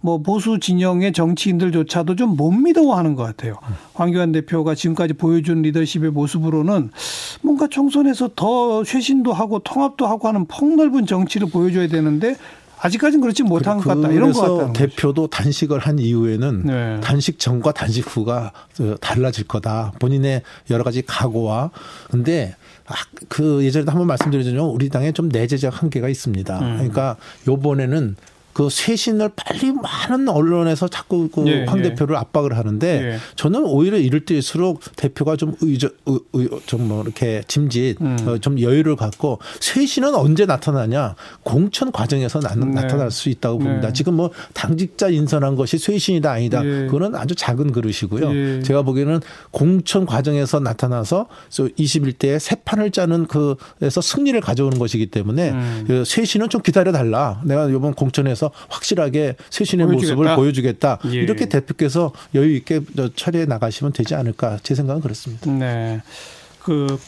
뭐 0.03 0.19
보수 0.19 0.59
진영의 0.59 1.13
정치인들조차도 1.13 2.17
좀 2.17 2.31
못 2.31 2.53
믿어하는 2.53 3.17
것 3.17 3.25
같아요. 3.25 3.57
황교안 3.95 4.33
대표가 4.33 4.75
지금까지 4.75 5.15
보여준 5.15 5.63
리더십의 5.63 6.11
모습으로는 6.13 6.91
뭔가 7.43 7.67
총선에서 7.69 8.31
더 8.37 8.83
쇄신도 8.85 9.33
하고 9.33 9.59
통합도 9.59 10.07
하고 10.07 10.29
하는 10.29 10.47
폭넓은 10.47 11.07
정치를 11.07 11.49
보여줘야 11.51 11.89
되는데 11.89 12.37
아직까지는 12.83 13.21
그렇지 13.21 13.43
못한 13.43 13.79
것 13.79 13.85
같다. 13.95 14.11
이런 14.13 14.33
것 14.33 14.41
거죠. 14.41 14.73
대표도 14.73 15.27
단식을 15.27 15.81
한 15.81 15.99
이후에는 15.99 16.63
네. 16.65 17.01
단식 17.03 17.39
전과 17.39 17.73
단식 17.73 18.07
후가 18.17 18.53
어, 18.81 18.95
달라질 19.01 19.47
거다. 19.47 19.93
본인의 19.99 20.43
여러 20.71 20.83
가지 20.83 21.03
각오와 21.03 21.71
근데 22.11 22.57
아, 22.87 22.95
그 23.29 23.63
예전에도 23.65 23.91
한번 23.91 24.07
말씀드렸지만 24.07 24.65
우리 24.65 24.89
당에 24.89 25.13
좀 25.13 25.29
내재적 25.29 25.83
한계가 25.83 26.09
있습니다. 26.09 26.59
음. 26.59 26.77
그러니까 26.77 27.17
요번에는 27.47 28.17
그 28.61 28.69
쇄신을 28.69 29.31
빨리 29.35 29.73
많은 29.73 30.29
언론에서 30.29 30.87
자꾸 30.87 31.31
그 31.31 31.47
예, 31.47 31.65
황 31.65 31.79
예. 31.79 31.83
대표를 31.85 32.15
압박을 32.17 32.59
하는데 32.59 32.87
예. 32.87 33.17
저는 33.35 33.65
오히려 33.65 33.97
이럴 33.97 34.27
때일수록 34.27 34.83
대표가 34.97 35.37
좀 35.37 35.55
의저 35.63 35.89
좀뭐 36.67 37.03
이렇게 37.03 37.43
짐짓 37.49 38.03
음. 38.03 38.19
어, 38.27 38.37
좀 38.37 38.61
여유를 38.61 38.97
갖고 38.97 39.39
쇄신은 39.61 40.15
언제 40.15 40.45
나타나냐 40.45 41.15
공천 41.43 41.91
과정에서 41.91 42.41
나, 42.41 42.55
네. 42.55 42.67
나타날 42.67 43.11
수 43.11 43.31
있다고 43.31 43.61
봅니다. 43.61 43.87
네. 43.87 43.93
지금 43.95 44.17
뭐 44.17 44.31
당직자 44.53 45.09
인선한 45.09 45.57
것이 45.57 45.79
쇄신이다 45.79 46.31
아니다 46.31 46.63
예. 46.63 46.85
그거는 46.85 47.15
아주 47.15 47.35
작은 47.35 47.73
그릇이고요. 47.73 48.35
예. 48.35 48.63
제가 48.63 48.83
보기에는 48.83 49.21
공천 49.53 50.05
과정에서 50.05 50.61
나타나서 50.61 51.29
21대에 51.49 52.39
새 52.39 52.57
판을 52.57 52.91
짜는 52.91 53.27
그에서 53.27 54.03
승리를 54.03 54.39
가져오는 54.43 54.79
것이기 54.79 55.07
때문에 55.07 55.51
음. 55.51 55.85
그 55.87 56.05
쇄신은 56.05 56.51
좀 56.51 56.61
기다려 56.61 56.93
달라. 56.93 57.41
내가 57.47 57.67
이번 57.71 57.95
공천에서 57.95 58.50
확실하게 58.69 59.37
쇄신의 59.51 59.87
보여주겠다. 59.87 60.17
모습을 60.17 60.37
보여주겠다. 60.37 60.99
예. 61.07 61.17
이렇게 61.17 61.49
대표께서 61.49 62.13
여유 62.35 62.55
있게 62.57 62.81
저 62.97 63.13
처리해 63.15 63.47
나가시면 63.47 63.93
되지 63.93 64.15
않을까 64.15 64.59
제 64.63 64.75
생각은 64.75 65.03
그렇습니다. 65.03 65.51
네. 65.51 66.01
그 66.63 66.99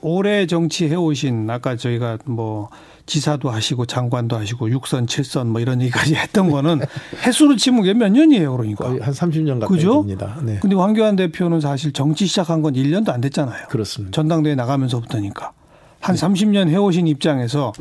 오래 0.00 0.46
정치해 0.46 0.94
오신 0.94 1.48
아까 1.50 1.76
저희가 1.76 2.18
뭐 2.24 2.70
지사도 3.06 3.50
하시고 3.50 3.86
장관도 3.86 4.36
하시고 4.36 4.70
육선 4.70 5.08
칠선 5.08 5.48
뭐 5.48 5.60
이런 5.60 5.82
얘기까지 5.82 6.14
했던 6.14 6.48
거는 6.48 6.80
횟수로 7.26 7.56
치면 7.56 7.80
그게 7.80 7.92
몇 7.92 8.08
년이에요, 8.08 8.56
그러니까. 8.56 8.86
거의 8.86 9.00
한 9.00 9.12
30년 9.12 9.58
가까이 9.58 9.76
그죠? 9.76 10.02
됩니다. 10.02 10.38
네. 10.42 10.58
근데 10.60 10.76
황교안 10.76 11.16
대표는 11.16 11.60
사실 11.60 11.92
정치 11.92 12.26
시작한 12.26 12.62
건 12.62 12.74
1년도 12.74 13.10
안 13.10 13.20
됐잖아요. 13.20 13.66
그렇습니다. 13.68 14.14
전당대회 14.14 14.54
나가면서부터니까. 14.54 15.52
한 15.98 16.14
30년 16.14 16.68
해 16.68 16.76
오신 16.76 17.08
입장에서 17.08 17.72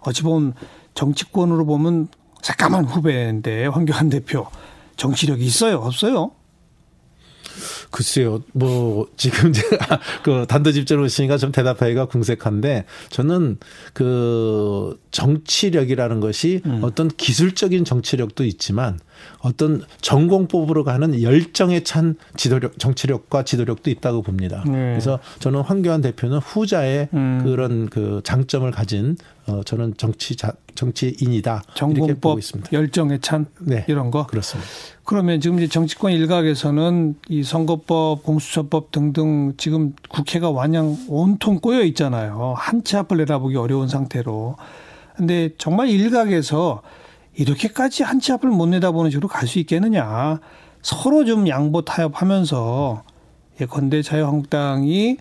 어찌 0.00 0.22
보면 0.22 0.54
정치권으로 0.94 1.66
보면 1.66 2.08
새까만 2.48 2.86
후배인데 2.86 3.66
황교안 3.66 4.08
대표 4.08 4.46
정치력이 4.96 5.44
있어요, 5.44 5.76
없어요? 5.76 6.32
글쎄요, 7.90 8.42
뭐, 8.52 9.06
지금 9.16 9.52
제가 9.52 10.00
그 10.22 10.46
단도직입적으로 10.48 11.06
오시니까 11.06 11.36
좀 11.36 11.52
대답하기가 11.52 12.06
궁색한데 12.06 12.84
저는 13.10 13.58
그 13.92 14.98
정치력이라는 15.10 16.20
것이 16.20 16.62
음. 16.66 16.80
어떤 16.82 17.08
기술적인 17.08 17.84
정치력도 17.84 18.44
있지만 18.44 18.98
어떤 19.40 19.82
전공법으로 20.00 20.84
가는 20.84 21.20
열정에 21.22 21.82
찬 21.84 22.16
지도력, 22.36 22.78
정치력과 22.78 23.44
지도력도 23.44 23.90
있다고 23.90 24.22
봅니다. 24.22 24.62
네. 24.66 24.72
그래서 24.72 25.18
저는 25.38 25.60
황교안 25.60 26.00
대표는 26.00 26.38
후자의 26.38 27.08
음. 27.14 27.40
그런 27.44 27.88
그 27.88 28.20
장점을 28.24 28.70
가진 28.70 29.16
어, 29.46 29.62
저는 29.64 29.94
정치, 29.96 30.36
자, 30.36 30.52
정치인이다. 30.74 31.62
전공법, 31.74 32.38
있습니다. 32.38 32.70
열정에 32.72 33.18
찬 33.20 33.46
네. 33.60 33.84
이런 33.88 34.10
거. 34.10 34.26
그렇습니다. 34.26 34.68
그러면 35.04 35.40
지금 35.40 35.58
이제 35.58 35.68
정치권 35.68 36.12
일각에서는 36.12 37.14
이 37.30 37.42
선거법, 37.42 38.22
공수처법 38.24 38.92
등등 38.92 39.54
지금 39.56 39.94
국회가 40.10 40.50
완양 40.50 40.96
온통 41.08 41.60
꼬여 41.60 41.82
있잖아요. 41.84 42.54
한치 42.58 42.96
앞을 42.96 43.16
내다보기 43.16 43.56
어려운 43.56 43.88
상태로. 43.88 44.56
근데 45.16 45.50
정말 45.56 45.88
일각에서 45.88 46.82
이렇게까지 47.38 48.02
한치 48.02 48.32
앞을 48.32 48.50
못 48.50 48.66
내다보는 48.66 49.10
식으로 49.10 49.28
갈 49.28 49.46
수 49.46 49.58
있겠느냐. 49.60 50.40
서로 50.82 51.24
좀 51.24 51.48
양보 51.48 51.82
타협하면서 51.82 53.02
예컨대 53.60 54.02
자유한국당이 54.02 55.16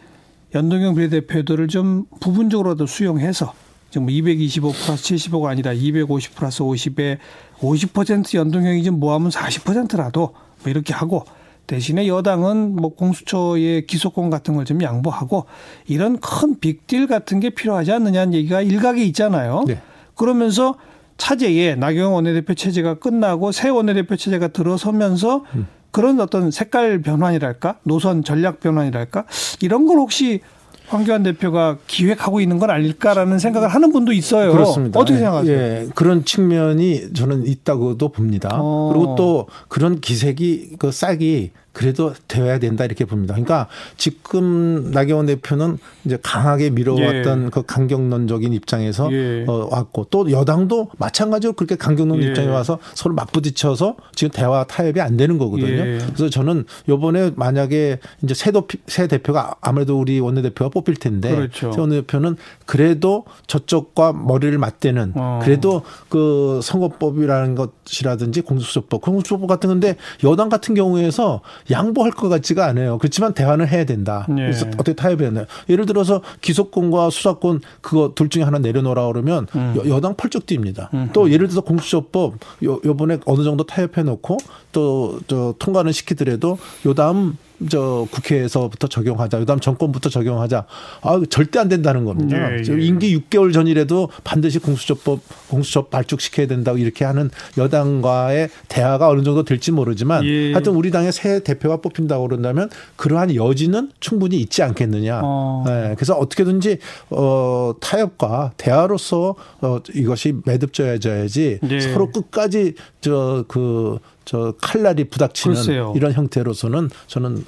연동형 0.54 0.96
비례대표들을 0.96 1.68
좀 1.68 2.06
부분적으로도 2.20 2.86
수용해서 2.88 3.54
지금 3.90 4.08
뭐225 4.08 4.74
플러스 4.74 5.16
75가 5.16 5.46
아니라 5.46 5.74
250 5.74 6.36
플러스 6.36 6.60
50에 6.64 7.18
50% 7.60 8.36
연동형이 8.38 8.84
좀 8.84 9.00
모하면 9.00 9.30
40%라도 9.30 10.34
뭐 10.64 10.70
이렇게 10.72 10.94
하고 10.94 11.26
대신에 11.68 12.08
여당은 12.08 12.76
뭐 12.76 12.96
공수처의 12.96 13.86
기소권 13.88 14.30
같은 14.30 14.56
걸 14.56 14.66
좀 14.66 14.82
양보하고 14.82 15.46
이런 15.88 16.20
큰 16.20 16.60
빅딜 16.60 17.08
같은 17.08 17.40
게 17.40 17.50
필요하지 17.50 17.92
않느냐는 17.92 18.34
얘기가 18.34 18.62
일각에 18.62 19.04
있잖아요. 19.06 19.64
네. 19.68 19.82
그러면서 20.16 20.76
차제에 21.18 21.76
나경원 21.76 22.14
원내대표 22.14 22.54
체제가 22.54 22.96
끝나고 22.96 23.52
새 23.52 23.70
원내대표 23.70 24.16
체제가 24.16 24.50
들어서면서 24.50 25.44
그런 25.92 26.20
어떤 26.20 26.52
색깔 26.52 27.02
변환이랄까 27.02 27.80
노선 27.84 28.24
전략 28.24 28.60
변환이랄까 28.60 29.26
이런 29.62 29.88
걸 29.88 29.98
혹시 29.98 30.42
황교안 30.88 31.24
대표가 31.24 31.78
기획하고 31.88 32.40
있는 32.40 32.60
건 32.60 32.70
아닐까라는 32.70 33.40
생각을 33.40 33.68
하는 33.68 33.92
분도 33.92 34.14
있어요. 34.14 34.52
그렇습니다. 34.54 35.00
어떻게 35.00 35.16
예, 35.16 35.20
생각하세요? 35.20 35.58
예, 35.58 35.88
그런 35.96 36.24
측면이 36.24 37.14
저는 37.14 37.46
있다고도 37.46 38.10
봅니다. 38.10 38.50
어. 38.54 38.90
그리고 38.94 39.16
또 39.16 39.48
그런 39.68 40.00
기색이 40.00 40.78
그 40.80 40.92
싹이 40.92 41.52
그래도 41.78 42.12
되어야 42.28 42.58
된다 42.58 42.86
이렇게 42.86 43.06
봅니다. 43.06 43.36
그러니까 43.36 43.68
지금 43.98 44.90
나경원 44.90 45.28
대표는 45.28 45.78
이제 46.06 46.18
강하게 46.24 46.72
밀어왔던 46.72 47.46
예. 47.46 47.50
그 47.52 47.62
강경론적인 47.68 48.52
입장에서 48.52 49.14
예. 49.14 49.46
어, 49.48 49.68
왔고 49.70 50.08
또 50.10 50.32
여당도 50.32 50.90
마찬가지로 50.98 51.54
그렇게 51.54 51.76
강경론 51.76 52.24
예. 52.24 52.28
입장에 52.30 52.48
와서 52.48 52.80
서로 52.96 53.14
맞부딪혀서 53.14 53.96
지금 54.16 54.32
대화 54.32 54.64
타협이 54.64 55.00
안 55.02 55.18
되는 55.18 55.38
거거든요. 55.38 55.68
예. 55.68 56.00
그래서 56.00 56.32
저는 56.32 56.66
요번에 56.90 57.34
만약에 57.36 58.00
이제 58.24 58.34
새, 58.34 58.52
도, 58.52 58.68
새 58.88 59.06
대표가 59.06 59.54
아무래도 59.62 60.00
우리 60.00 60.20
원내대표가 60.20 60.70
뽑힐 60.72 60.96
텐데 60.96 61.36
그렇죠. 61.36 61.72
새 61.72 61.80
원내대표는 61.80 62.38
그래도 62.66 63.26
저쪽과 63.46 64.14
머리를 64.14 64.58
맞대는 64.58 65.14
어. 65.14 65.42
그래도 65.44 65.84
그 66.10 66.60
선거법이라는 66.64 67.54
것이라든지 67.54 68.42
공수처법, 68.42 69.02
공수처법 69.02 69.48
같은 69.48 69.70
건데 69.70 69.96
여당 70.24 70.50
같은 70.50 70.74
경우에서 70.74 71.42
양보할 71.70 72.12
것 72.12 72.30
같지가 72.30 72.66
않아요. 72.68 72.98
그렇지만 72.98 73.34
대화는 73.34 73.68
해야 73.68 73.86
된다. 73.86 74.26
예. 74.30 74.34
그래서 74.36 74.66
어떻게 74.68 74.94
타협해야 74.94 75.30
되나요? 75.30 75.46
예를 75.70 75.86
들어서 75.86 76.22
기소권과 76.42 77.10
수사권 77.10 77.62
그거 77.82 78.14
둘 78.16 78.30
중에 78.30 78.44
하나 78.44 78.60
내려놓으라 78.60 79.08
그러면 79.08 79.48
음. 79.56 79.76
여, 79.88 80.00
당 80.02 80.16
펄쩍 80.16 80.46
뜁니다. 80.46 80.90
또 81.14 81.32
예를 81.32 81.48
들어서 81.48 81.62
공수처법 81.62 82.36
요, 82.64 82.80
요번에 82.86 83.18
어느 83.26 83.44
정도 83.44 83.66
타협해 83.66 84.04
놓고 84.04 84.38
또저 84.72 85.56
통과는 85.60 85.92
시키더라도 85.92 86.58
요 86.86 86.94
다음 86.94 87.38
저 87.70 88.08
국회에서부터 88.12 88.88
적용하자. 88.88 89.40
요다음 89.42 89.60
정권부터 89.60 90.10
적용하자. 90.10 90.66
아, 91.02 91.22
절대 91.30 91.60
안 91.60 91.70
된다는 91.70 92.06
겁니다. 92.06 92.38
예, 92.54 92.58
예. 92.58 92.86
임기 92.86 93.18
6개월 93.20 93.52
전이라도 93.52 94.10
반드시 94.24 94.60
공수처법 94.60 95.22
공수처 95.48 95.86
발족시켜야 95.86 96.48
된다고 96.48 96.78
이렇게 96.78 97.04
하는 97.04 97.32
여당과의 97.58 98.50
대화가 98.68 99.10
어느 99.10 99.24
정도 99.24 99.44
될지 99.44 99.72
모르지만 99.72 100.24
예. 100.26 100.54
하여튼 100.54 100.74
우리 100.74 100.92
당의 100.92 101.12
새 101.12 101.44
대표가 101.44 101.78
뽑힌다고 101.78 102.28
그런다면 102.28 102.70
그러한 102.96 103.34
여지는 103.34 103.92
충분히 104.00 104.38
있지 104.38 104.62
않겠느냐. 104.62 105.22
어. 105.24 105.64
네, 105.66 105.96
그래서 105.96 106.14
어떻게든지 106.16 106.78
어 107.10 107.74
타협과 107.80 108.54
대화로서 108.58 109.36
어 109.62 109.80
이것이 109.96 110.36
매듭져야지 110.46 111.60
예. 111.70 111.80
서로 111.80 112.12
끝까지 112.12 112.76
저그 113.02 114.00
저 114.28 114.54
칼날이 114.62 115.06
부닥치는 115.06 115.56
글쎄요. 115.56 115.94
이런 115.96 116.12
형태로서는 116.12 116.90
저는 117.08 117.46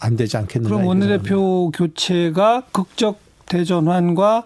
안 0.00 0.16
되지 0.16 0.38
않겠느냐. 0.38 0.74
그럼 0.74 0.86
원내대표 0.86 1.70
교체가 1.70 2.62
극적 2.72 3.18
대전환과 3.44 4.44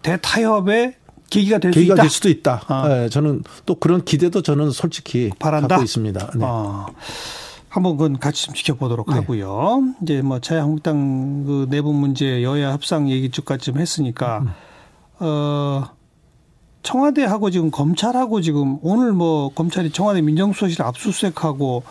대타협의 0.00 0.94
계기가 1.28 1.58
될수 1.58 1.78
계기가. 1.78 1.96
될 1.96 2.08
수도 2.08 2.30
있다. 2.30 2.62
아. 2.68 2.88
네, 2.88 3.08
저는 3.10 3.44
또 3.66 3.74
그런 3.74 4.02
기대도 4.02 4.40
저는 4.40 4.70
솔직히 4.70 5.30
바란다? 5.38 5.68
갖고 5.68 5.84
있습니다. 5.84 6.30
네. 6.36 6.44
어, 6.44 6.86
한번 7.68 7.98
그건 7.98 8.18
같이 8.18 8.46
좀 8.46 8.54
지켜보도록 8.54 9.08
네. 9.10 9.16
하고요. 9.16 9.82
이제 10.02 10.22
뭐 10.22 10.38
자유한국당 10.38 11.44
그 11.44 11.66
내부 11.68 11.92
문제 11.92 12.42
여야 12.42 12.72
협상 12.72 13.10
얘기 13.10 13.30
쭉까지 13.30 13.66
좀 13.66 13.78
했으니까 13.78 14.38
음. 14.38 14.48
어 15.18 15.84
청와대하고 16.84 17.50
지금 17.50 17.70
검찰하고 17.70 18.42
지금 18.42 18.78
오늘 18.82 19.12
뭐 19.12 19.48
검찰이 19.48 19.90
청와대 19.90 20.20
민정수석실 20.20 20.82
압수수색하고 20.82 21.82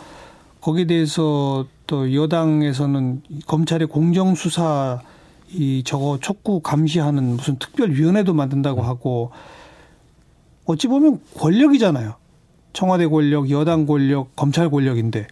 거기에 0.60 0.86
대해서 0.86 1.66
또 1.86 2.14
여당에서는 2.14 3.22
검찰의 3.46 3.88
공정수사 3.88 5.00
이 5.50 5.82
저거 5.84 6.18
촉구 6.20 6.60
감시하는 6.60 7.36
무슨 7.36 7.58
특별위원회도 7.58 8.32
만든다고 8.34 8.82
하고 8.82 9.30
어찌 10.64 10.86
보면 10.86 11.20
권력이잖아요. 11.38 12.14
청와대 12.72 13.06
권력, 13.06 13.50
여당 13.50 13.86
권력, 13.86 14.34
검찰 14.36 14.70
권력인데 14.70 15.26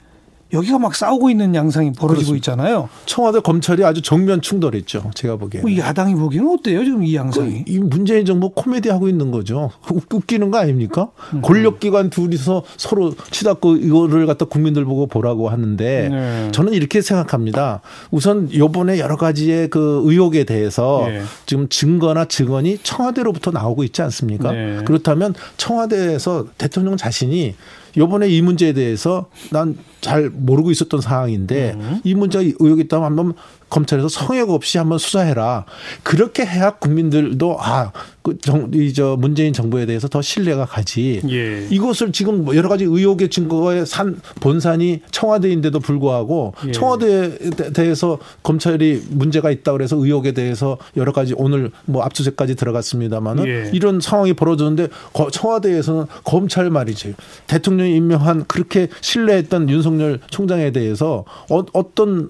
여기가 0.53 0.79
막 0.79 0.95
싸우고 0.95 1.31
있는 1.31 1.55
양상이 1.55 1.93
벌어지고 1.93 2.33
그렇습니다. 2.33 2.37
있잖아요. 2.53 2.89
청와대 3.07 3.41
검찰이 3.41 3.85
아주 3.85 4.03
정면 4.03 4.41
충돌했죠. 4.43 5.11
제가 5.15 5.37
보기에는. 5.37 5.63
뭐이 5.63 5.79
야당이 5.79 6.15
보기에는 6.15 6.51
어때요? 6.51 6.85
지금 6.85 7.03
이그 7.05 7.15
양상이. 7.15 7.65
이 7.67 7.79
문재인 7.79 8.25
정부 8.27 8.51
코미디 8.51 8.89
하고 8.91 9.09
있는 9.09 9.31
거죠. 9.31 9.71
웃- 9.91 10.05
웃기는 10.13 10.51
거 10.51 10.59
아닙니까? 10.59 11.09
음. 11.33 11.41
권력기관 11.43 12.11
둘이서 12.11 12.65
서로 12.77 13.15
치닫고 13.31 13.77
이거를 13.77 14.27
갖다 14.27 14.45
국민들 14.45 14.85
보고 14.85 15.07
보라고 15.07 15.49
하는데 15.49 16.09
네. 16.11 16.49
저는 16.53 16.75
이렇게 16.75 17.01
생각합니다. 17.01 17.81
우선 18.11 18.53
요번에 18.55 18.99
여러 18.99 19.17
가지의 19.17 19.71
그 19.71 20.03
의혹에 20.05 20.45
대해서 20.45 21.07
예. 21.09 21.23
지금 21.47 21.69
증거나 21.69 22.27
증언이 22.27 22.79
청와대로부터 22.83 23.51
나오고 23.53 23.85
있지 23.85 24.03
않습니까? 24.03 24.53
네. 24.53 24.79
그렇다면 24.85 25.35
청와대에서 25.57 26.47
대통령 26.59 26.97
자신이 26.97 27.55
요번에 27.97 28.29
이 28.29 28.43
문제에 28.43 28.73
대해서 28.73 29.27
난 29.51 29.77
잘 30.03 30.31
모르고 30.31 30.73
있었던 30.73 31.01
상황인데 31.01 31.75
음. 31.77 32.01
이 32.05 32.15
문제가 32.15 32.43
의혹이 32.43 32.83
있다면 32.83 33.07
한번 33.07 33.33
검찰에서 33.73 34.09
성역 34.09 34.51
없이 34.51 34.77
한번 34.77 34.99
수사해라. 34.99 35.65
그렇게 36.03 36.45
해야 36.45 36.73
국민들도 36.73 37.57
아, 37.59 37.91
그 38.23 38.37
정, 38.39 38.71
이 38.75 38.93
저 38.93 39.17
문재인 39.19 39.55
정부에 39.55 39.87
대해서 39.87 40.07
더 40.07 40.21
신뢰가 40.21 40.67
가지. 40.67 41.23
예. 41.31 41.67
이것을 41.71 42.13
지금 42.13 42.45
뭐 42.45 42.55
여러 42.55 42.69
가지 42.69 42.85
의혹의 42.85 43.31
증거의 43.31 43.87
산 43.87 44.21
본산이 44.41 45.01
청와대인데도 45.11 45.81
불구하고 45.81 46.53
예. 46.69 46.73
청와대에 46.73 47.39
대- 47.57 47.73
대해서 47.73 48.19
검찰이 48.43 49.03
문제가 49.11 49.51
있다 49.51 49.73
그래서 49.73 49.97
의혹에 49.97 50.33
대해서 50.33 50.77
여러 50.97 51.13
가지 51.13 51.33
오늘 51.39 51.71
뭐 51.87 52.03
압수수색까지 52.03 52.55
들어갔습니다만은 52.57 53.47
예. 53.47 53.71
이런 53.73 54.01
상황이 54.01 54.35
벌어졌는데 54.35 54.89
거- 55.15 55.31
청와대에서는 55.31 56.05
검찰 56.25 56.69
말이지 56.69 57.15
대통령이 57.47 57.97
임명한 57.97 58.45
그렇게 58.47 58.89
신뢰했던 59.01 59.71
윤석열 59.71 60.21
총장에 60.31 60.71
대해서 60.73 61.25
어, 61.51 61.63
어떤 61.73 62.29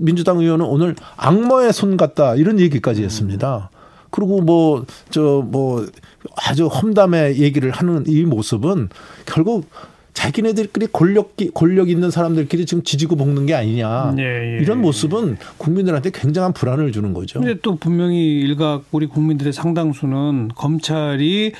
민주당 0.00 0.38
의원은 0.38 0.64
오늘 0.64 0.83
악마의 1.16 1.72
손 1.72 1.96
같다 1.96 2.34
이런 2.34 2.60
얘기까지 2.60 3.02
했습니다. 3.02 3.70
그리고 4.10 4.40
뭐저뭐 4.42 5.86
아주 6.36 6.66
험담의 6.66 7.38
얘기를 7.40 7.70
하는 7.70 8.04
이 8.06 8.22
모습은 8.22 8.88
결국 9.26 9.66
자기네들끼리 10.12 10.86
권력 10.92 11.34
권력 11.52 11.90
있는 11.90 12.10
사람들끼리 12.10 12.66
지금 12.66 12.84
지지고 12.84 13.16
볶는 13.16 13.46
게 13.46 13.54
아니냐 13.54 14.14
예, 14.18 14.22
예. 14.22 14.62
이런 14.62 14.80
모습은 14.80 15.36
국민들한테 15.58 16.10
굉장한 16.10 16.52
불안을 16.52 16.92
주는 16.92 17.12
거죠. 17.12 17.40
근데 17.40 17.58
또 17.60 17.74
분명히 17.74 18.40
일각 18.40 18.84
우리 18.92 19.06
국민들의 19.06 19.52
상당수는 19.52 20.50
검찰이 20.54 21.52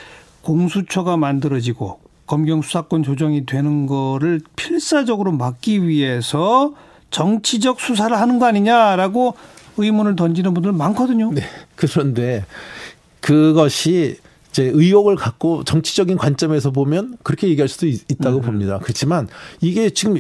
공수처가 0.43 1.17
만들어지고 1.17 1.99
검경 2.27 2.63
수사권 2.63 3.03
조정이 3.03 3.45
되는 3.45 3.87
거를 3.87 4.41
필사적으로 4.57 5.33
막기 5.33 5.87
위해서 5.87 6.75
정치적 7.15 7.79
수사를 7.81 8.15
하는 8.19 8.41
거 8.41 8.47
아니냐라고 8.47 9.35
의문을 9.77 10.17
던지는 10.17 10.53
분들 10.53 10.73
많거든요. 10.73 11.31
네. 11.33 11.43
그런데 11.77 12.45
그것이 13.21 14.17
이제 14.51 14.65
의혹을 14.73 15.17
갖고 15.17 15.65
정치적인 15.65 16.17
관점에서 16.17 16.71
보면 16.71 17.17
그렇게 17.25 17.49
얘기할 17.49 17.69
수도 17.69 17.87
있, 17.87 18.03
음. 18.11 18.17
다고 18.17 18.41
봅니다. 18.41 18.79
그렇지만 18.81 19.29
이게 19.61 19.91
지금 19.91 20.17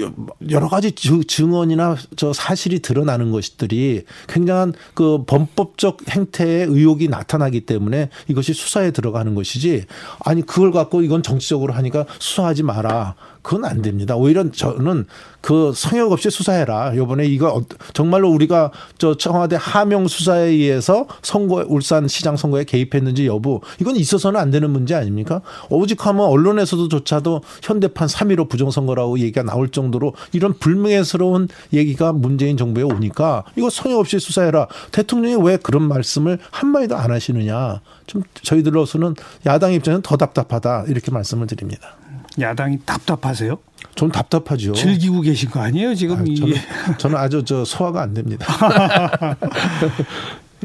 여러 0.50 0.68
가지 0.68 0.92
주- 0.92 1.24
증언이나 1.24 1.96
저 2.16 2.32
사실이 2.32 2.80
드러나는 2.80 3.30
것들이 3.32 4.04
굉장한 4.28 4.74
그 4.94 5.24
범법적 5.24 5.98
행태의 6.08 6.66
의혹이 6.66 7.08
나타나기 7.08 7.60
때문에 7.62 8.08
이것이 8.28 8.54
수사에 8.54 8.90
들어가는 8.92 9.34
것이지 9.36 9.84
아니 10.20 10.42
그걸 10.46 10.72
갖고 10.72 11.02
이건 11.02 11.22
정치적으로 11.24 11.72
하니까 11.74 12.06
수사하지 12.18 12.62
마라. 12.64 13.14
그건 13.44 13.66
안 13.66 13.82
됩니다. 13.82 14.16
오히려 14.16 14.50
저는 14.50 15.04
그 15.42 15.72
성역 15.74 16.10
없이 16.12 16.30
수사해라. 16.30 16.96
요번에 16.96 17.26
이거 17.26 17.48
어- 17.54 17.62
정말로 17.92 18.30
우리가 18.30 18.70
저 18.96 19.14
청와대 19.18 19.56
하명 19.60 20.08
수사에 20.08 20.44
의해서 20.46 21.06
선거 21.20 21.62
울산 21.68 22.08
시장 22.08 22.38
선거에 22.38 22.64
개입했는지 22.64 23.26
여부 23.26 23.60
이건 23.78 23.96
있어서는 23.96 24.40
안 24.40 24.50
되는 24.50 24.70
문제 24.70 24.94
아닙니까? 24.94 25.42
오직하면 25.68 26.24
언론에서도 26.24 26.88
조차도 26.88 27.42
현대판 27.62 28.08
3.15 28.08 28.48
부정선거라고 28.48 29.18
얘기가 29.18 29.42
나올 29.42 29.68
정도로 29.68 30.14
이런 30.32 30.54
불명예스러운 30.58 31.48
얘기가 31.74 32.14
문재인 32.14 32.56
정부에 32.56 32.82
오니까 32.82 33.44
이거 33.56 33.68
성역 33.68 33.98
없이 33.98 34.18
수사해라. 34.18 34.68
대통령이 34.90 35.36
왜 35.46 35.58
그런 35.58 35.82
말씀을 35.86 36.38
한마디도 36.50 36.96
안 36.96 37.10
하시느냐. 37.10 37.82
좀 38.06 38.22
저희들로서는 38.42 39.16
야당 39.44 39.74
입장에는 39.74 40.00
더 40.00 40.16
답답하다 40.16 40.84
이렇게 40.88 41.10
말씀을 41.10 41.46
드립니다. 41.46 41.96
야당이 42.40 42.80
답답하세요? 42.84 43.56
좀 43.94 44.10
답답하죠. 44.10 44.72
즐기고 44.72 45.20
계신 45.20 45.50
거 45.50 45.60
아니에요? 45.60 45.94
지금 45.94 46.18
아, 46.18 46.24
이 46.26 46.34
저는, 46.36 46.54
저는 46.98 47.16
아주 47.16 47.44
저 47.44 47.64
소화가 47.64 48.02
안 48.02 48.14
됩니다. 48.14 48.46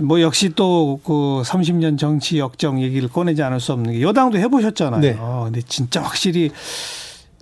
뭐 0.01 0.21
역시 0.21 0.49
또 0.49 0.99
그 1.03 1.41
30년 1.45 1.97
정치 1.97 2.39
역정 2.39 2.81
얘기를 2.81 3.09
꺼내지 3.09 3.43
않을 3.43 3.59
수 3.59 3.73
없는 3.73 3.93
게 3.93 4.01
여당도 4.01 4.37
해보셨잖아요. 4.37 5.01
네. 5.01 5.15
어, 5.19 5.43
근데 5.45 5.61
진짜 5.61 6.01
확실히 6.01 6.51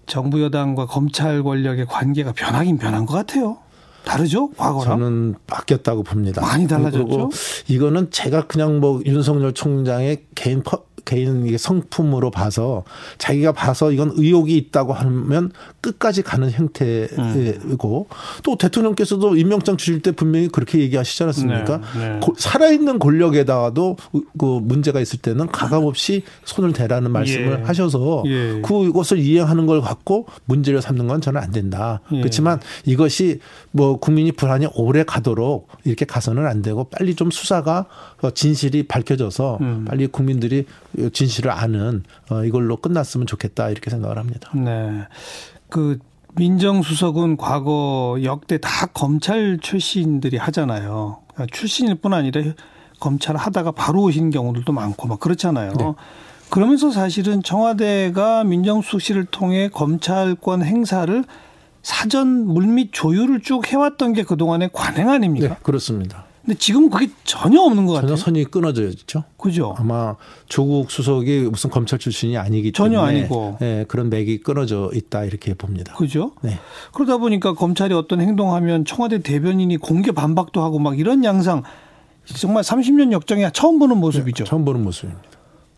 정부 0.08 0.42
여당과 0.42 0.88
검찰 0.88 1.44
권력의 1.44 1.86
관계가 1.86 2.32
변하긴 2.34 2.78
변한 2.78 3.06
것 3.06 3.14
같아요. 3.14 3.58
다르죠? 4.06 4.50
과거랑? 4.52 4.98
저는 5.00 5.36
바뀌었다고 5.48 6.04
봅니다. 6.04 6.42
많이 6.42 6.66
달라졌죠? 6.68 7.30
이거는 7.68 8.10
제가 8.10 8.48
그냥 8.48 8.80
뭐 8.80 9.02
윤석열 9.06 9.54
총장의 9.54 10.24
개인 10.34 10.64
퍼, 10.64 10.84
개인 11.08 11.58
성품으로 11.58 12.32
봐서 12.32 12.84
자기가 13.18 13.54
봐서 13.54 13.92
이건 13.94 14.12
의혹이 14.16 14.58
있다고 14.58 14.92
하면 14.92 15.52
끝까지 15.80 16.22
가는 16.22 16.52
형태이고 16.52 18.08
또 18.44 18.58
대통령께서도 18.58 19.38
임명장 19.38 19.78
주실 19.78 20.02
때 20.02 20.12
분명히 20.12 20.50
그렇게 20.50 20.80
얘기하시지 20.80 21.24
않았습니까? 21.24 21.82
네, 21.98 22.10
네. 22.10 22.20
고- 22.20 22.34
살아있는 22.38 23.00
권력에다가도 23.00 23.96
그 24.38 24.46
문제가 24.62 25.00
있을 25.00 25.20
때는 25.20 25.48
가감없이 25.48 26.24
손을 26.44 26.74
대라는 26.74 27.12
말씀을 27.12 27.60
예. 27.62 27.64
하셔서 27.64 28.24
예. 28.28 28.62
그것을 28.62 29.20
이행하는 29.20 29.66
걸 29.66 29.80
갖고 29.82 30.26
문제를 30.46 30.82
삼는 30.82 31.08
건 31.08 31.22
저는 31.22 31.42
안 31.42 31.52
된다. 31.52 32.02
예. 32.12 32.20
그렇지만 32.20 32.60
이것이 32.86 33.40
뭐 33.72 33.98
국민이 33.98 34.34
불안이 34.34 34.68
오래 34.76 35.04
가도록 35.04 35.70
이렇게 35.86 36.04
가서는 36.06 36.46
안 36.46 36.62
되고 36.62 36.84
빨리 36.86 37.16
좀 37.16 37.32
수사가 37.32 37.86
어, 38.22 38.32
진실이 38.32 38.88
밝혀져서 38.88 39.58
음. 39.62 39.86
빨리 39.88 40.08
국민들이 40.08 40.66
진실을 41.14 41.52
아는 41.52 42.04
어, 42.30 42.44
이걸로 42.44 42.78
끝났으면 42.78 43.28
좋겠다 43.28 43.70
이렇게 43.70 43.90
생각을 43.90 44.18
합니다. 44.18 44.50
네. 44.54 45.08
그 45.70 46.00
민정수석은 46.36 47.38
과거 47.38 48.18
역대 48.24 48.60
다 48.60 48.88
검찰 48.88 49.58
출신들이 49.60 50.38
하잖아요. 50.38 51.20
그러니까 51.34 51.56
출신일 51.56 51.96
뿐 51.96 52.14
아니라 52.14 52.42
검찰 53.00 53.36
하다가 53.36 53.72
바로 53.72 54.04
오신 54.04 54.30
경우들도 54.32 54.72
많고 54.72 55.08
막 55.08 55.20
그렇잖아요. 55.20 55.74
네. 55.74 55.94
그러면서 56.50 56.92
사실은 56.92 57.44
청와대가 57.44 58.44
민정수석실을 58.44 59.26
통해 59.26 59.70
검찰권 59.70 60.64
행사를 60.64 61.24
사전 61.82 62.48
물밑 62.48 62.92
조율을 62.94 63.42
쭉 63.42 63.66
해왔던 63.68 64.14
게 64.14 64.24
그동안의 64.24 64.70
관행 64.74 65.10
아닙니까? 65.10 65.48
네, 65.50 65.56
그렇습니다. 65.64 66.26
근데 66.48 66.58
지금은 66.60 66.90
그게 66.90 67.10
전혀 67.26 67.60
없는 67.60 67.86
것 67.86 67.92
같아요. 67.92 68.16
전혀 68.16 68.16
선이 68.16 68.46
끊어져 68.46 68.84
있죠. 68.86 69.26
그죠? 69.36 69.76
아마 69.78 70.16
조국 70.48 70.90
수석이 70.90 71.42
무슨 71.52 71.70
검찰 71.70 72.00
출신이 72.00 72.38
아니기 72.38 72.72
전혀 72.72 73.00
때문에 73.02 73.20
아니고. 73.20 73.58
예, 73.62 73.84
그런 73.90 74.10
맥이 74.10 74.38
끊어져 74.38 74.90
있다 74.94 75.26
이렇게 75.26 75.54
봅니다. 75.54 75.94
그죠? 75.96 76.32
네. 76.42 76.58
그러다 76.94 77.18
보니까 77.18 77.54
검찰이 77.54 77.94
어떤 77.94 78.22
행동하면 78.22 78.86
청와대 78.86 79.20
대변인이 79.20 79.76
공개 79.76 80.14
반박도 80.14 80.64
하고 80.64 80.80
막 80.80 80.98
이런 80.98 81.26
양상 81.26 81.64
정말 82.24 82.64
30년 82.64 83.12
역정이 83.12 83.44
처음 83.52 83.78
보는 83.78 83.98
모습이죠. 83.98 84.46
처음 84.46 84.64
보는 84.64 84.86
모습입니다. 84.86 85.28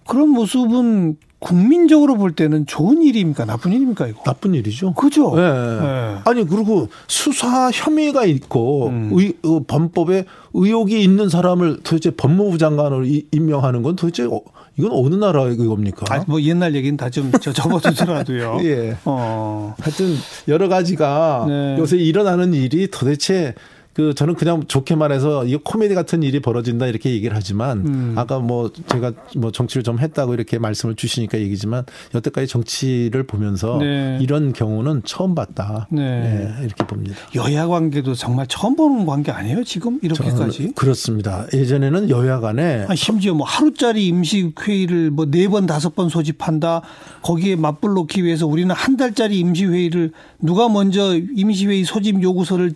그런 0.10 0.30
모습은 0.30 1.18
국민적으로 1.38 2.16
볼 2.18 2.34
때는 2.34 2.66
좋은 2.66 3.02
일입니까? 3.02 3.46
나쁜 3.46 3.72
일입니까, 3.72 4.08
이거? 4.08 4.22
나쁜 4.26 4.54
일이죠. 4.56 4.94
그죠? 4.94 5.34
네. 5.36 5.42
네. 5.42 6.16
아니 6.26 6.46
그리고 6.46 6.90
수사 7.08 7.70
혐의가 7.72 8.26
있고 8.26 8.88
음. 8.88 9.12
의, 9.14 9.34
어, 9.46 9.62
범법에 9.66 10.26
의혹이 10.54 11.02
있는 11.02 11.30
사람을 11.30 11.80
도대체 11.84 12.10
법무부 12.12 12.58
장관으로 12.58 13.06
이- 13.06 13.26
임명하는 13.32 13.84
건 13.84 13.96
도대체 13.96 14.24
어, 14.24 14.42
이건 14.78 14.92
어느 14.92 15.16
나라의 15.16 15.56
겁니까? 15.58 16.06
아, 16.10 16.26
뭐 16.28 16.42
옛날 16.42 16.76
얘기는 16.76 16.98
다 16.98 17.10
좀 17.10 17.32
접어두더라도요. 17.32 18.58
예. 18.68 18.98
어. 19.06 19.76
하여튼 19.80 20.16
여러 20.50 20.68
가지가 20.68 21.46
네. 21.48 21.76
요새 21.80 21.98
일어나는 21.98 22.54
일이 22.54 22.88
도대체 22.92 23.54
그 24.00 24.14
저는 24.14 24.36
그냥 24.36 24.64
좋게 24.66 24.96
말해서 24.96 25.44
이거 25.44 25.60
코미디 25.62 25.94
같은 25.94 26.24
일이 26.24 26.40
벌어진다 26.40 26.88
이렇게 26.88 27.12
얘기를 27.12 27.36
하지만 27.36 27.80
음. 27.80 28.14
아까 28.16 28.40
뭐 28.40 28.72
제가 28.88 29.12
뭐 29.36 29.52
정치를 29.52 29.84
좀 29.84 30.00
했다고 30.00 30.34
이렇게 30.34 30.58
말씀을 30.58 30.96
주시니까 30.96 31.38
얘기지만 31.40 31.84
여태까지 32.16 32.48
정치를 32.48 33.24
보면서 33.24 33.78
네. 33.78 34.18
이런 34.22 34.54
경우는 34.54 35.02
처음 35.04 35.36
봤다. 35.36 35.90
네. 35.92 36.02
네, 36.02 36.54
이렇게 36.64 36.88
봅니다. 36.88 37.14
여야 37.36 37.68
관계도 37.68 38.14
정말 38.14 38.48
처음 38.48 38.78
보는 38.78 39.06
관계 39.06 39.34
아니에요? 39.34 39.66
지금 39.66 40.00
이렇게까지? 40.02 40.72
그렇습니다. 40.76 41.46
예전에는 41.54 42.10
여야 42.10 42.40
간에 42.40 42.86
아, 42.88 42.96
심지어 42.96 43.34
뭐 43.34 43.46
하루짜리 43.46 44.08
임시 44.08 44.54
회의를 44.62 45.12
뭐 45.12 45.26
네 45.30 45.50
번 45.50 45.66
다섯 45.66 45.94
번 45.94 46.08
소집한다. 46.08 46.84
거기에 47.22 47.58
맞불 47.58 47.96
놓기 47.96 48.24
위해서 48.24 48.48
우리는 48.48 48.74
한 48.74 48.96
달짜리 48.96 49.40
임시 49.40 49.66
회의를 49.66 50.14
누가 50.40 50.70
먼저 50.70 51.18
임시 51.36 51.66
회의 51.68 51.84
소집 51.84 52.24
요구서를 52.24 52.72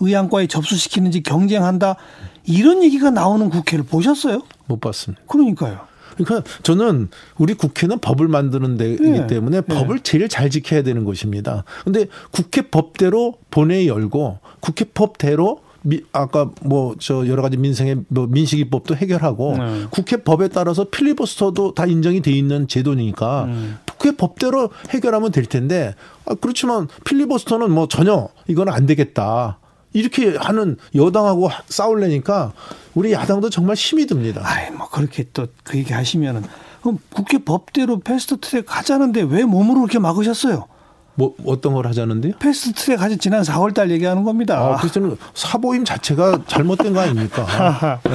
의안과에 0.00 0.46
접수시키는지 0.46 1.22
경쟁한다. 1.22 1.96
이런 2.44 2.82
얘기가 2.82 3.10
나오는 3.10 3.48
국회를 3.48 3.84
보셨어요? 3.84 4.42
못 4.66 4.80
봤습니다. 4.80 5.22
그러니까요. 5.26 5.80
그러니까 6.16 6.48
저는 6.62 7.08
우리 7.38 7.54
국회는 7.54 7.98
법을 7.98 8.28
만드는 8.28 8.76
데이기 8.76 9.02
네. 9.02 9.26
때문에 9.26 9.62
법을 9.62 10.00
제일 10.00 10.28
잘 10.28 10.48
지켜야 10.48 10.82
되는 10.82 11.04
것입니다. 11.04 11.64
근데 11.84 12.06
국회 12.30 12.62
법대로 12.62 13.34
본회의 13.50 13.88
열고 13.88 14.38
국회 14.60 14.84
법대로 14.84 15.60
미, 15.82 16.00
아까 16.12 16.50
뭐 16.62 16.94
저 16.98 17.26
여러 17.26 17.42
가지 17.42 17.56
민생의 17.56 18.04
뭐 18.08 18.26
민식이법도 18.26 18.96
해결하고 18.96 19.56
네. 19.58 19.86
국회 19.90 20.18
법에 20.18 20.48
따라서 20.48 20.84
필리버스터도 20.84 21.74
다 21.74 21.84
인정이 21.84 22.22
돼 22.22 22.30
있는 22.30 22.68
제도니까 22.68 23.44
음. 23.44 23.78
국회 23.86 24.12
법대로 24.16 24.70
해결하면 24.90 25.32
될 25.32 25.44
텐데 25.46 25.94
아, 26.26 26.34
그렇지만 26.40 26.88
필리버스터는 27.04 27.70
뭐 27.70 27.88
전혀 27.88 28.28
이건 28.46 28.68
안 28.68 28.86
되겠다. 28.86 29.58
이렇게 29.94 30.36
하는 30.36 30.76
여당하고 30.94 31.48
싸우려니까 31.68 32.52
우리 32.94 33.12
야당도 33.12 33.48
정말 33.48 33.76
힘이 33.76 34.06
듭니다. 34.06 34.42
아이 34.44 34.70
뭐 34.70 34.88
그렇게 34.90 35.24
또 35.32 35.46
그 35.64 35.78
얘기 35.78 35.92
하시면은 35.94 36.42
그럼 36.82 36.98
국회 37.14 37.38
법대로 37.38 38.00
패스트 38.00 38.36
트랙 38.40 38.66
하자는데 38.76 39.22
왜 39.22 39.44
몸으로 39.44 39.80
그렇게 39.80 39.98
막으셨어요? 39.98 40.66
뭐 41.14 41.34
어떤 41.46 41.72
걸 41.74 41.86
하자는데요? 41.86 42.34
패스트 42.40 42.72
트랙 42.74 43.00
하자 43.00 43.16
지난 43.16 43.42
4월 43.42 43.72
달 43.72 43.90
얘기하는 43.92 44.24
겁니다. 44.24 44.58
아, 44.58 44.76
그래서 44.76 45.16
사보임 45.32 45.84
자체가 45.84 46.42
잘못된 46.48 46.92
거 46.92 47.00
아닙니까? 47.00 48.00
네. 48.04 48.10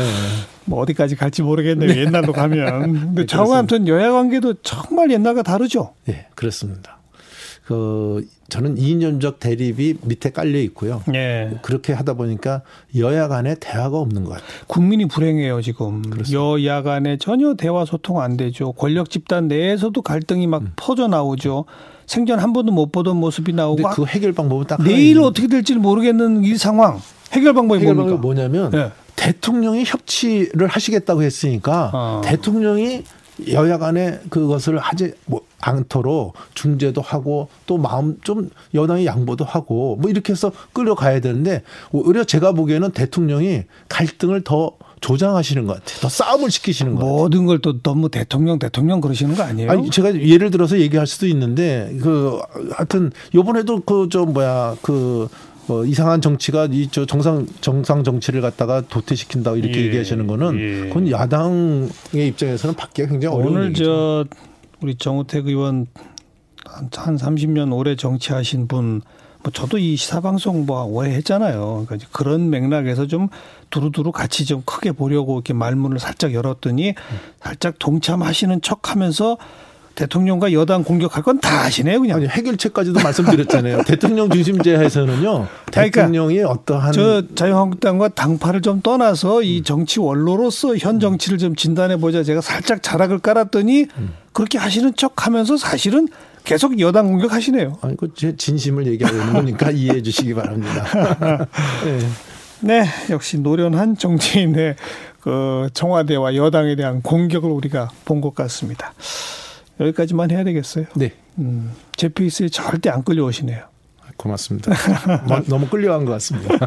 뭐 0.65 0.81
어디까지 0.83 1.15
갈지 1.15 1.41
모르겠네요. 1.41 1.89
옛날로 1.99 2.33
가면. 2.33 2.91
근데 3.15 3.25
저와 3.25 3.59
아무튼 3.59 3.87
여야 3.87 4.11
관계도 4.11 4.55
정말 4.61 5.09
옛날과 5.11 5.41
다르죠. 5.43 5.93
예, 6.09 6.27
그렇습니다. 6.35 6.98
그 7.69 8.25
저는 8.49 8.79
이념적 8.79 9.39
대립이 9.39 9.97
밑에 10.01 10.31
깔려 10.31 10.57
있고요. 10.61 11.03
예. 11.13 11.51
그렇게 11.61 11.93
하다 11.93 12.15
보니까 12.15 12.63
여야 12.97 13.27
간에 13.27 13.53
대화가 13.59 13.95
없는 13.99 14.23
것 14.23 14.31
같아요. 14.31 14.47
국민이 14.65 15.05
불행해요, 15.05 15.61
지금. 15.61 16.01
여야 16.31 16.81
간에 16.81 17.17
전혀 17.17 17.53
대화 17.53 17.85
소통 17.85 18.21
안 18.21 18.37
되죠. 18.37 18.71
권력 18.71 19.11
집단 19.11 19.47
내에서도 19.47 20.01
갈등이 20.01 20.47
막 20.47 20.63
퍼져 20.77 21.07
나오죠. 21.07 21.65
생전 22.07 22.39
한 22.39 22.53
번도 22.53 22.71
못 22.71 22.91
보던 22.91 23.17
모습이 23.17 23.53
나오고 23.53 23.87
그 23.89 24.05
해결 24.05 24.33
방법은 24.33 24.65
딱 24.65 24.81
내일 24.81 25.19
어떻게 25.19 25.47
될지 25.47 25.75
모르겠는 25.75 26.43
이 26.43 26.55
상황. 26.57 26.99
해결 27.33 27.53
방법이 27.53 27.81
해결 27.81 27.93
뭡니까? 27.93 28.15
방법이 28.15 28.35
뭐냐면 28.35 28.73
예. 28.73 28.91
대통령이 29.15 29.83
협치를 29.85 30.65
하시겠다고 30.65 31.21
했으니까 31.21 31.91
어. 31.93 32.21
대통령이 32.25 33.03
여야 33.47 33.77
간에 33.77 34.19
그것을 34.29 34.77
하지 34.79 35.13
뭐 35.25 35.41
않도록 35.61 36.33
중재도 36.53 37.01
하고 37.01 37.49
또 37.65 37.77
마음 37.77 38.17
좀 38.21 38.49
여당이 38.73 39.05
양보도 39.05 39.45
하고 39.45 39.97
뭐 39.99 40.09
이렇게 40.09 40.33
해서 40.33 40.51
끌어가야 40.73 41.19
되는데 41.19 41.63
오히려 41.91 42.23
제가 42.23 42.51
보기에는 42.53 42.91
대통령이 42.91 43.63
갈등을 43.89 44.43
더 44.43 44.71
조장하시는 45.01 45.65
것 45.65 45.75
같아요. 45.75 45.99
더 46.01 46.09
싸움을 46.09 46.51
시키시는 46.51 46.95
것 46.95 46.99
같아요. 46.99 47.13
모든 47.17 47.45
걸 47.45 47.59
또 47.59 47.81
너무 47.81 48.09
대통령 48.09 48.59
대통령 48.59 48.99
그러시는 49.01 49.35
거 49.35 49.43
아니에요? 49.43 49.71
아니 49.71 49.89
제가 49.89 50.13
예를 50.21 50.51
들어서 50.51 50.77
얘기할 50.79 51.07
수도 51.07 51.25
있는데 51.27 51.95
그 52.01 52.39
하여튼 52.71 53.11
요번에도 53.33 53.79
그저 53.81 54.25
뭐야 54.25 54.75
그 54.81 55.27
뭐 55.69 55.85
이상한 55.85 56.19
정치가 56.19 56.67
이 56.71 56.89
저 56.91 57.05
정상 57.05 57.45
정상 57.61 58.03
정치를 58.03 58.41
갖다가 58.41 58.81
도태시킨다 58.81 59.55
이렇게 59.55 59.79
예, 59.81 59.85
얘기하시는 59.85 60.25
거는 60.25 60.59
예. 60.59 60.87
그건 60.89 61.09
야당의 61.11 62.27
입장에서는 62.29 62.75
받기가 62.75 63.07
굉장히 63.07 63.35
어려운 63.35 63.53
오늘 63.55 63.65
얘기죠. 63.67 63.83
저 63.83 64.25
우리 64.81 64.95
정우택 64.95 65.47
의원 65.47 65.85
한, 66.65 66.89
한 66.95 67.15
30년 67.15 67.75
오래 67.75 67.95
정치하신 67.95 68.67
분, 68.67 69.01
뭐 69.43 69.51
저도 69.53 69.77
이 69.77 69.95
시사 69.95 70.21
방송 70.21 70.65
뭐 70.65 70.83
오래 70.83 71.11
했잖아요. 71.11 71.85
그러니까 71.87 72.09
그런 72.11 72.49
맥락에서 72.49 73.05
좀 73.05 73.27
두루두루 73.69 74.11
같이 74.11 74.45
좀 74.45 74.63
크게 74.65 74.91
보려고 74.91 75.35
이렇게 75.35 75.53
말문을 75.53 75.99
살짝 75.99 76.33
열었더니 76.33 76.95
살짝 77.41 77.77
동참하시는 77.79 78.61
척 78.61 78.91
하면서 78.91 79.37
대통령과 79.99 80.53
여당 80.53 80.83
공격할 80.85 81.23
건다 81.23 81.65
하시네요, 81.65 81.99
그냥. 81.99 82.17
아니 82.17 82.27
해결책까지도 82.27 83.01
말씀드렸잖아요. 83.01 83.83
대통령 83.85 84.29
중심제에서는요. 84.29 85.47
그러니까 85.65 86.01
대통령이 86.01 86.41
어떠한 86.43 86.93
저 86.93 87.21
자유한국당과 87.35 88.09
당파를 88.09 88.61
좀 88.61 88.81
떠나서 88.81 89.41
이 89.43 89.61
정치 89.63 89.99
원로로서 89.99 90.77
현 90.77 91.01
정치를 91.01 91.37
좀 91.37 91.53
진단해 91.55 91.97
보자 91.97 92.23
제가 92.23 92.39
살짝 92.39 92.81
자락을 92.81 93.19
깔았더니 93.19 93.87
그렇게 94.31 94.57
하시는 94.57 94.95
척하면서 94.95 95.57
사실은 95.57 96.07
계속 96.45 96.79
여당 96.79 97.07
공격하시네요. 97.07 97.79
아니 97.81 97.97
그제 97.97 98.37
진심을 98.37 98.87
얘기하는 98.87 99.33
거니까 99.33 99.69
이해해 99.75 100.01
주시기 100.01 100.33
바랍니다. 100.33 100.85
네. 101.83 101.99
네, 102.61 102.85
역시 103.09 103.37
노련한 103.39 103.97
정치인의 103.97 104.75
그 105.21 105.69
청와대와 105.73 106.35
여당에 106.35 106.75
대한 106.77 107.01
공격을 107.01 107.49
우리가 107.49 107.89
본 108.05 108.21
것 108.21 108.33
같습니다. 108.35 108.93
여기까지만 109.79 110.31
해야 110.31 110.43
되겠어요. 110.43 110.85
네. 110.95 111.13
음, 111.37 111.71
제 111.95 112.09
페이스에 112.09 112.49
절대 112.49 112.89
안 112.89 113.03
끌려오시네요. 113.03 113.63
고맙습니다. 114.17 114.73
너- 115.27 115.41
너무 115.47 115.67
끌려간 115.67 116.03
것 116.05 116.11
같습니다. 116.13 116.57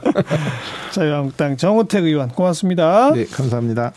자유한국당 0.92 1.56
정우택 1.56 2.04
의원 2.04 2.28
고맙습니다. 2.30 3.12
네, 3.12 3.26
감사합니다. 3.26 3.92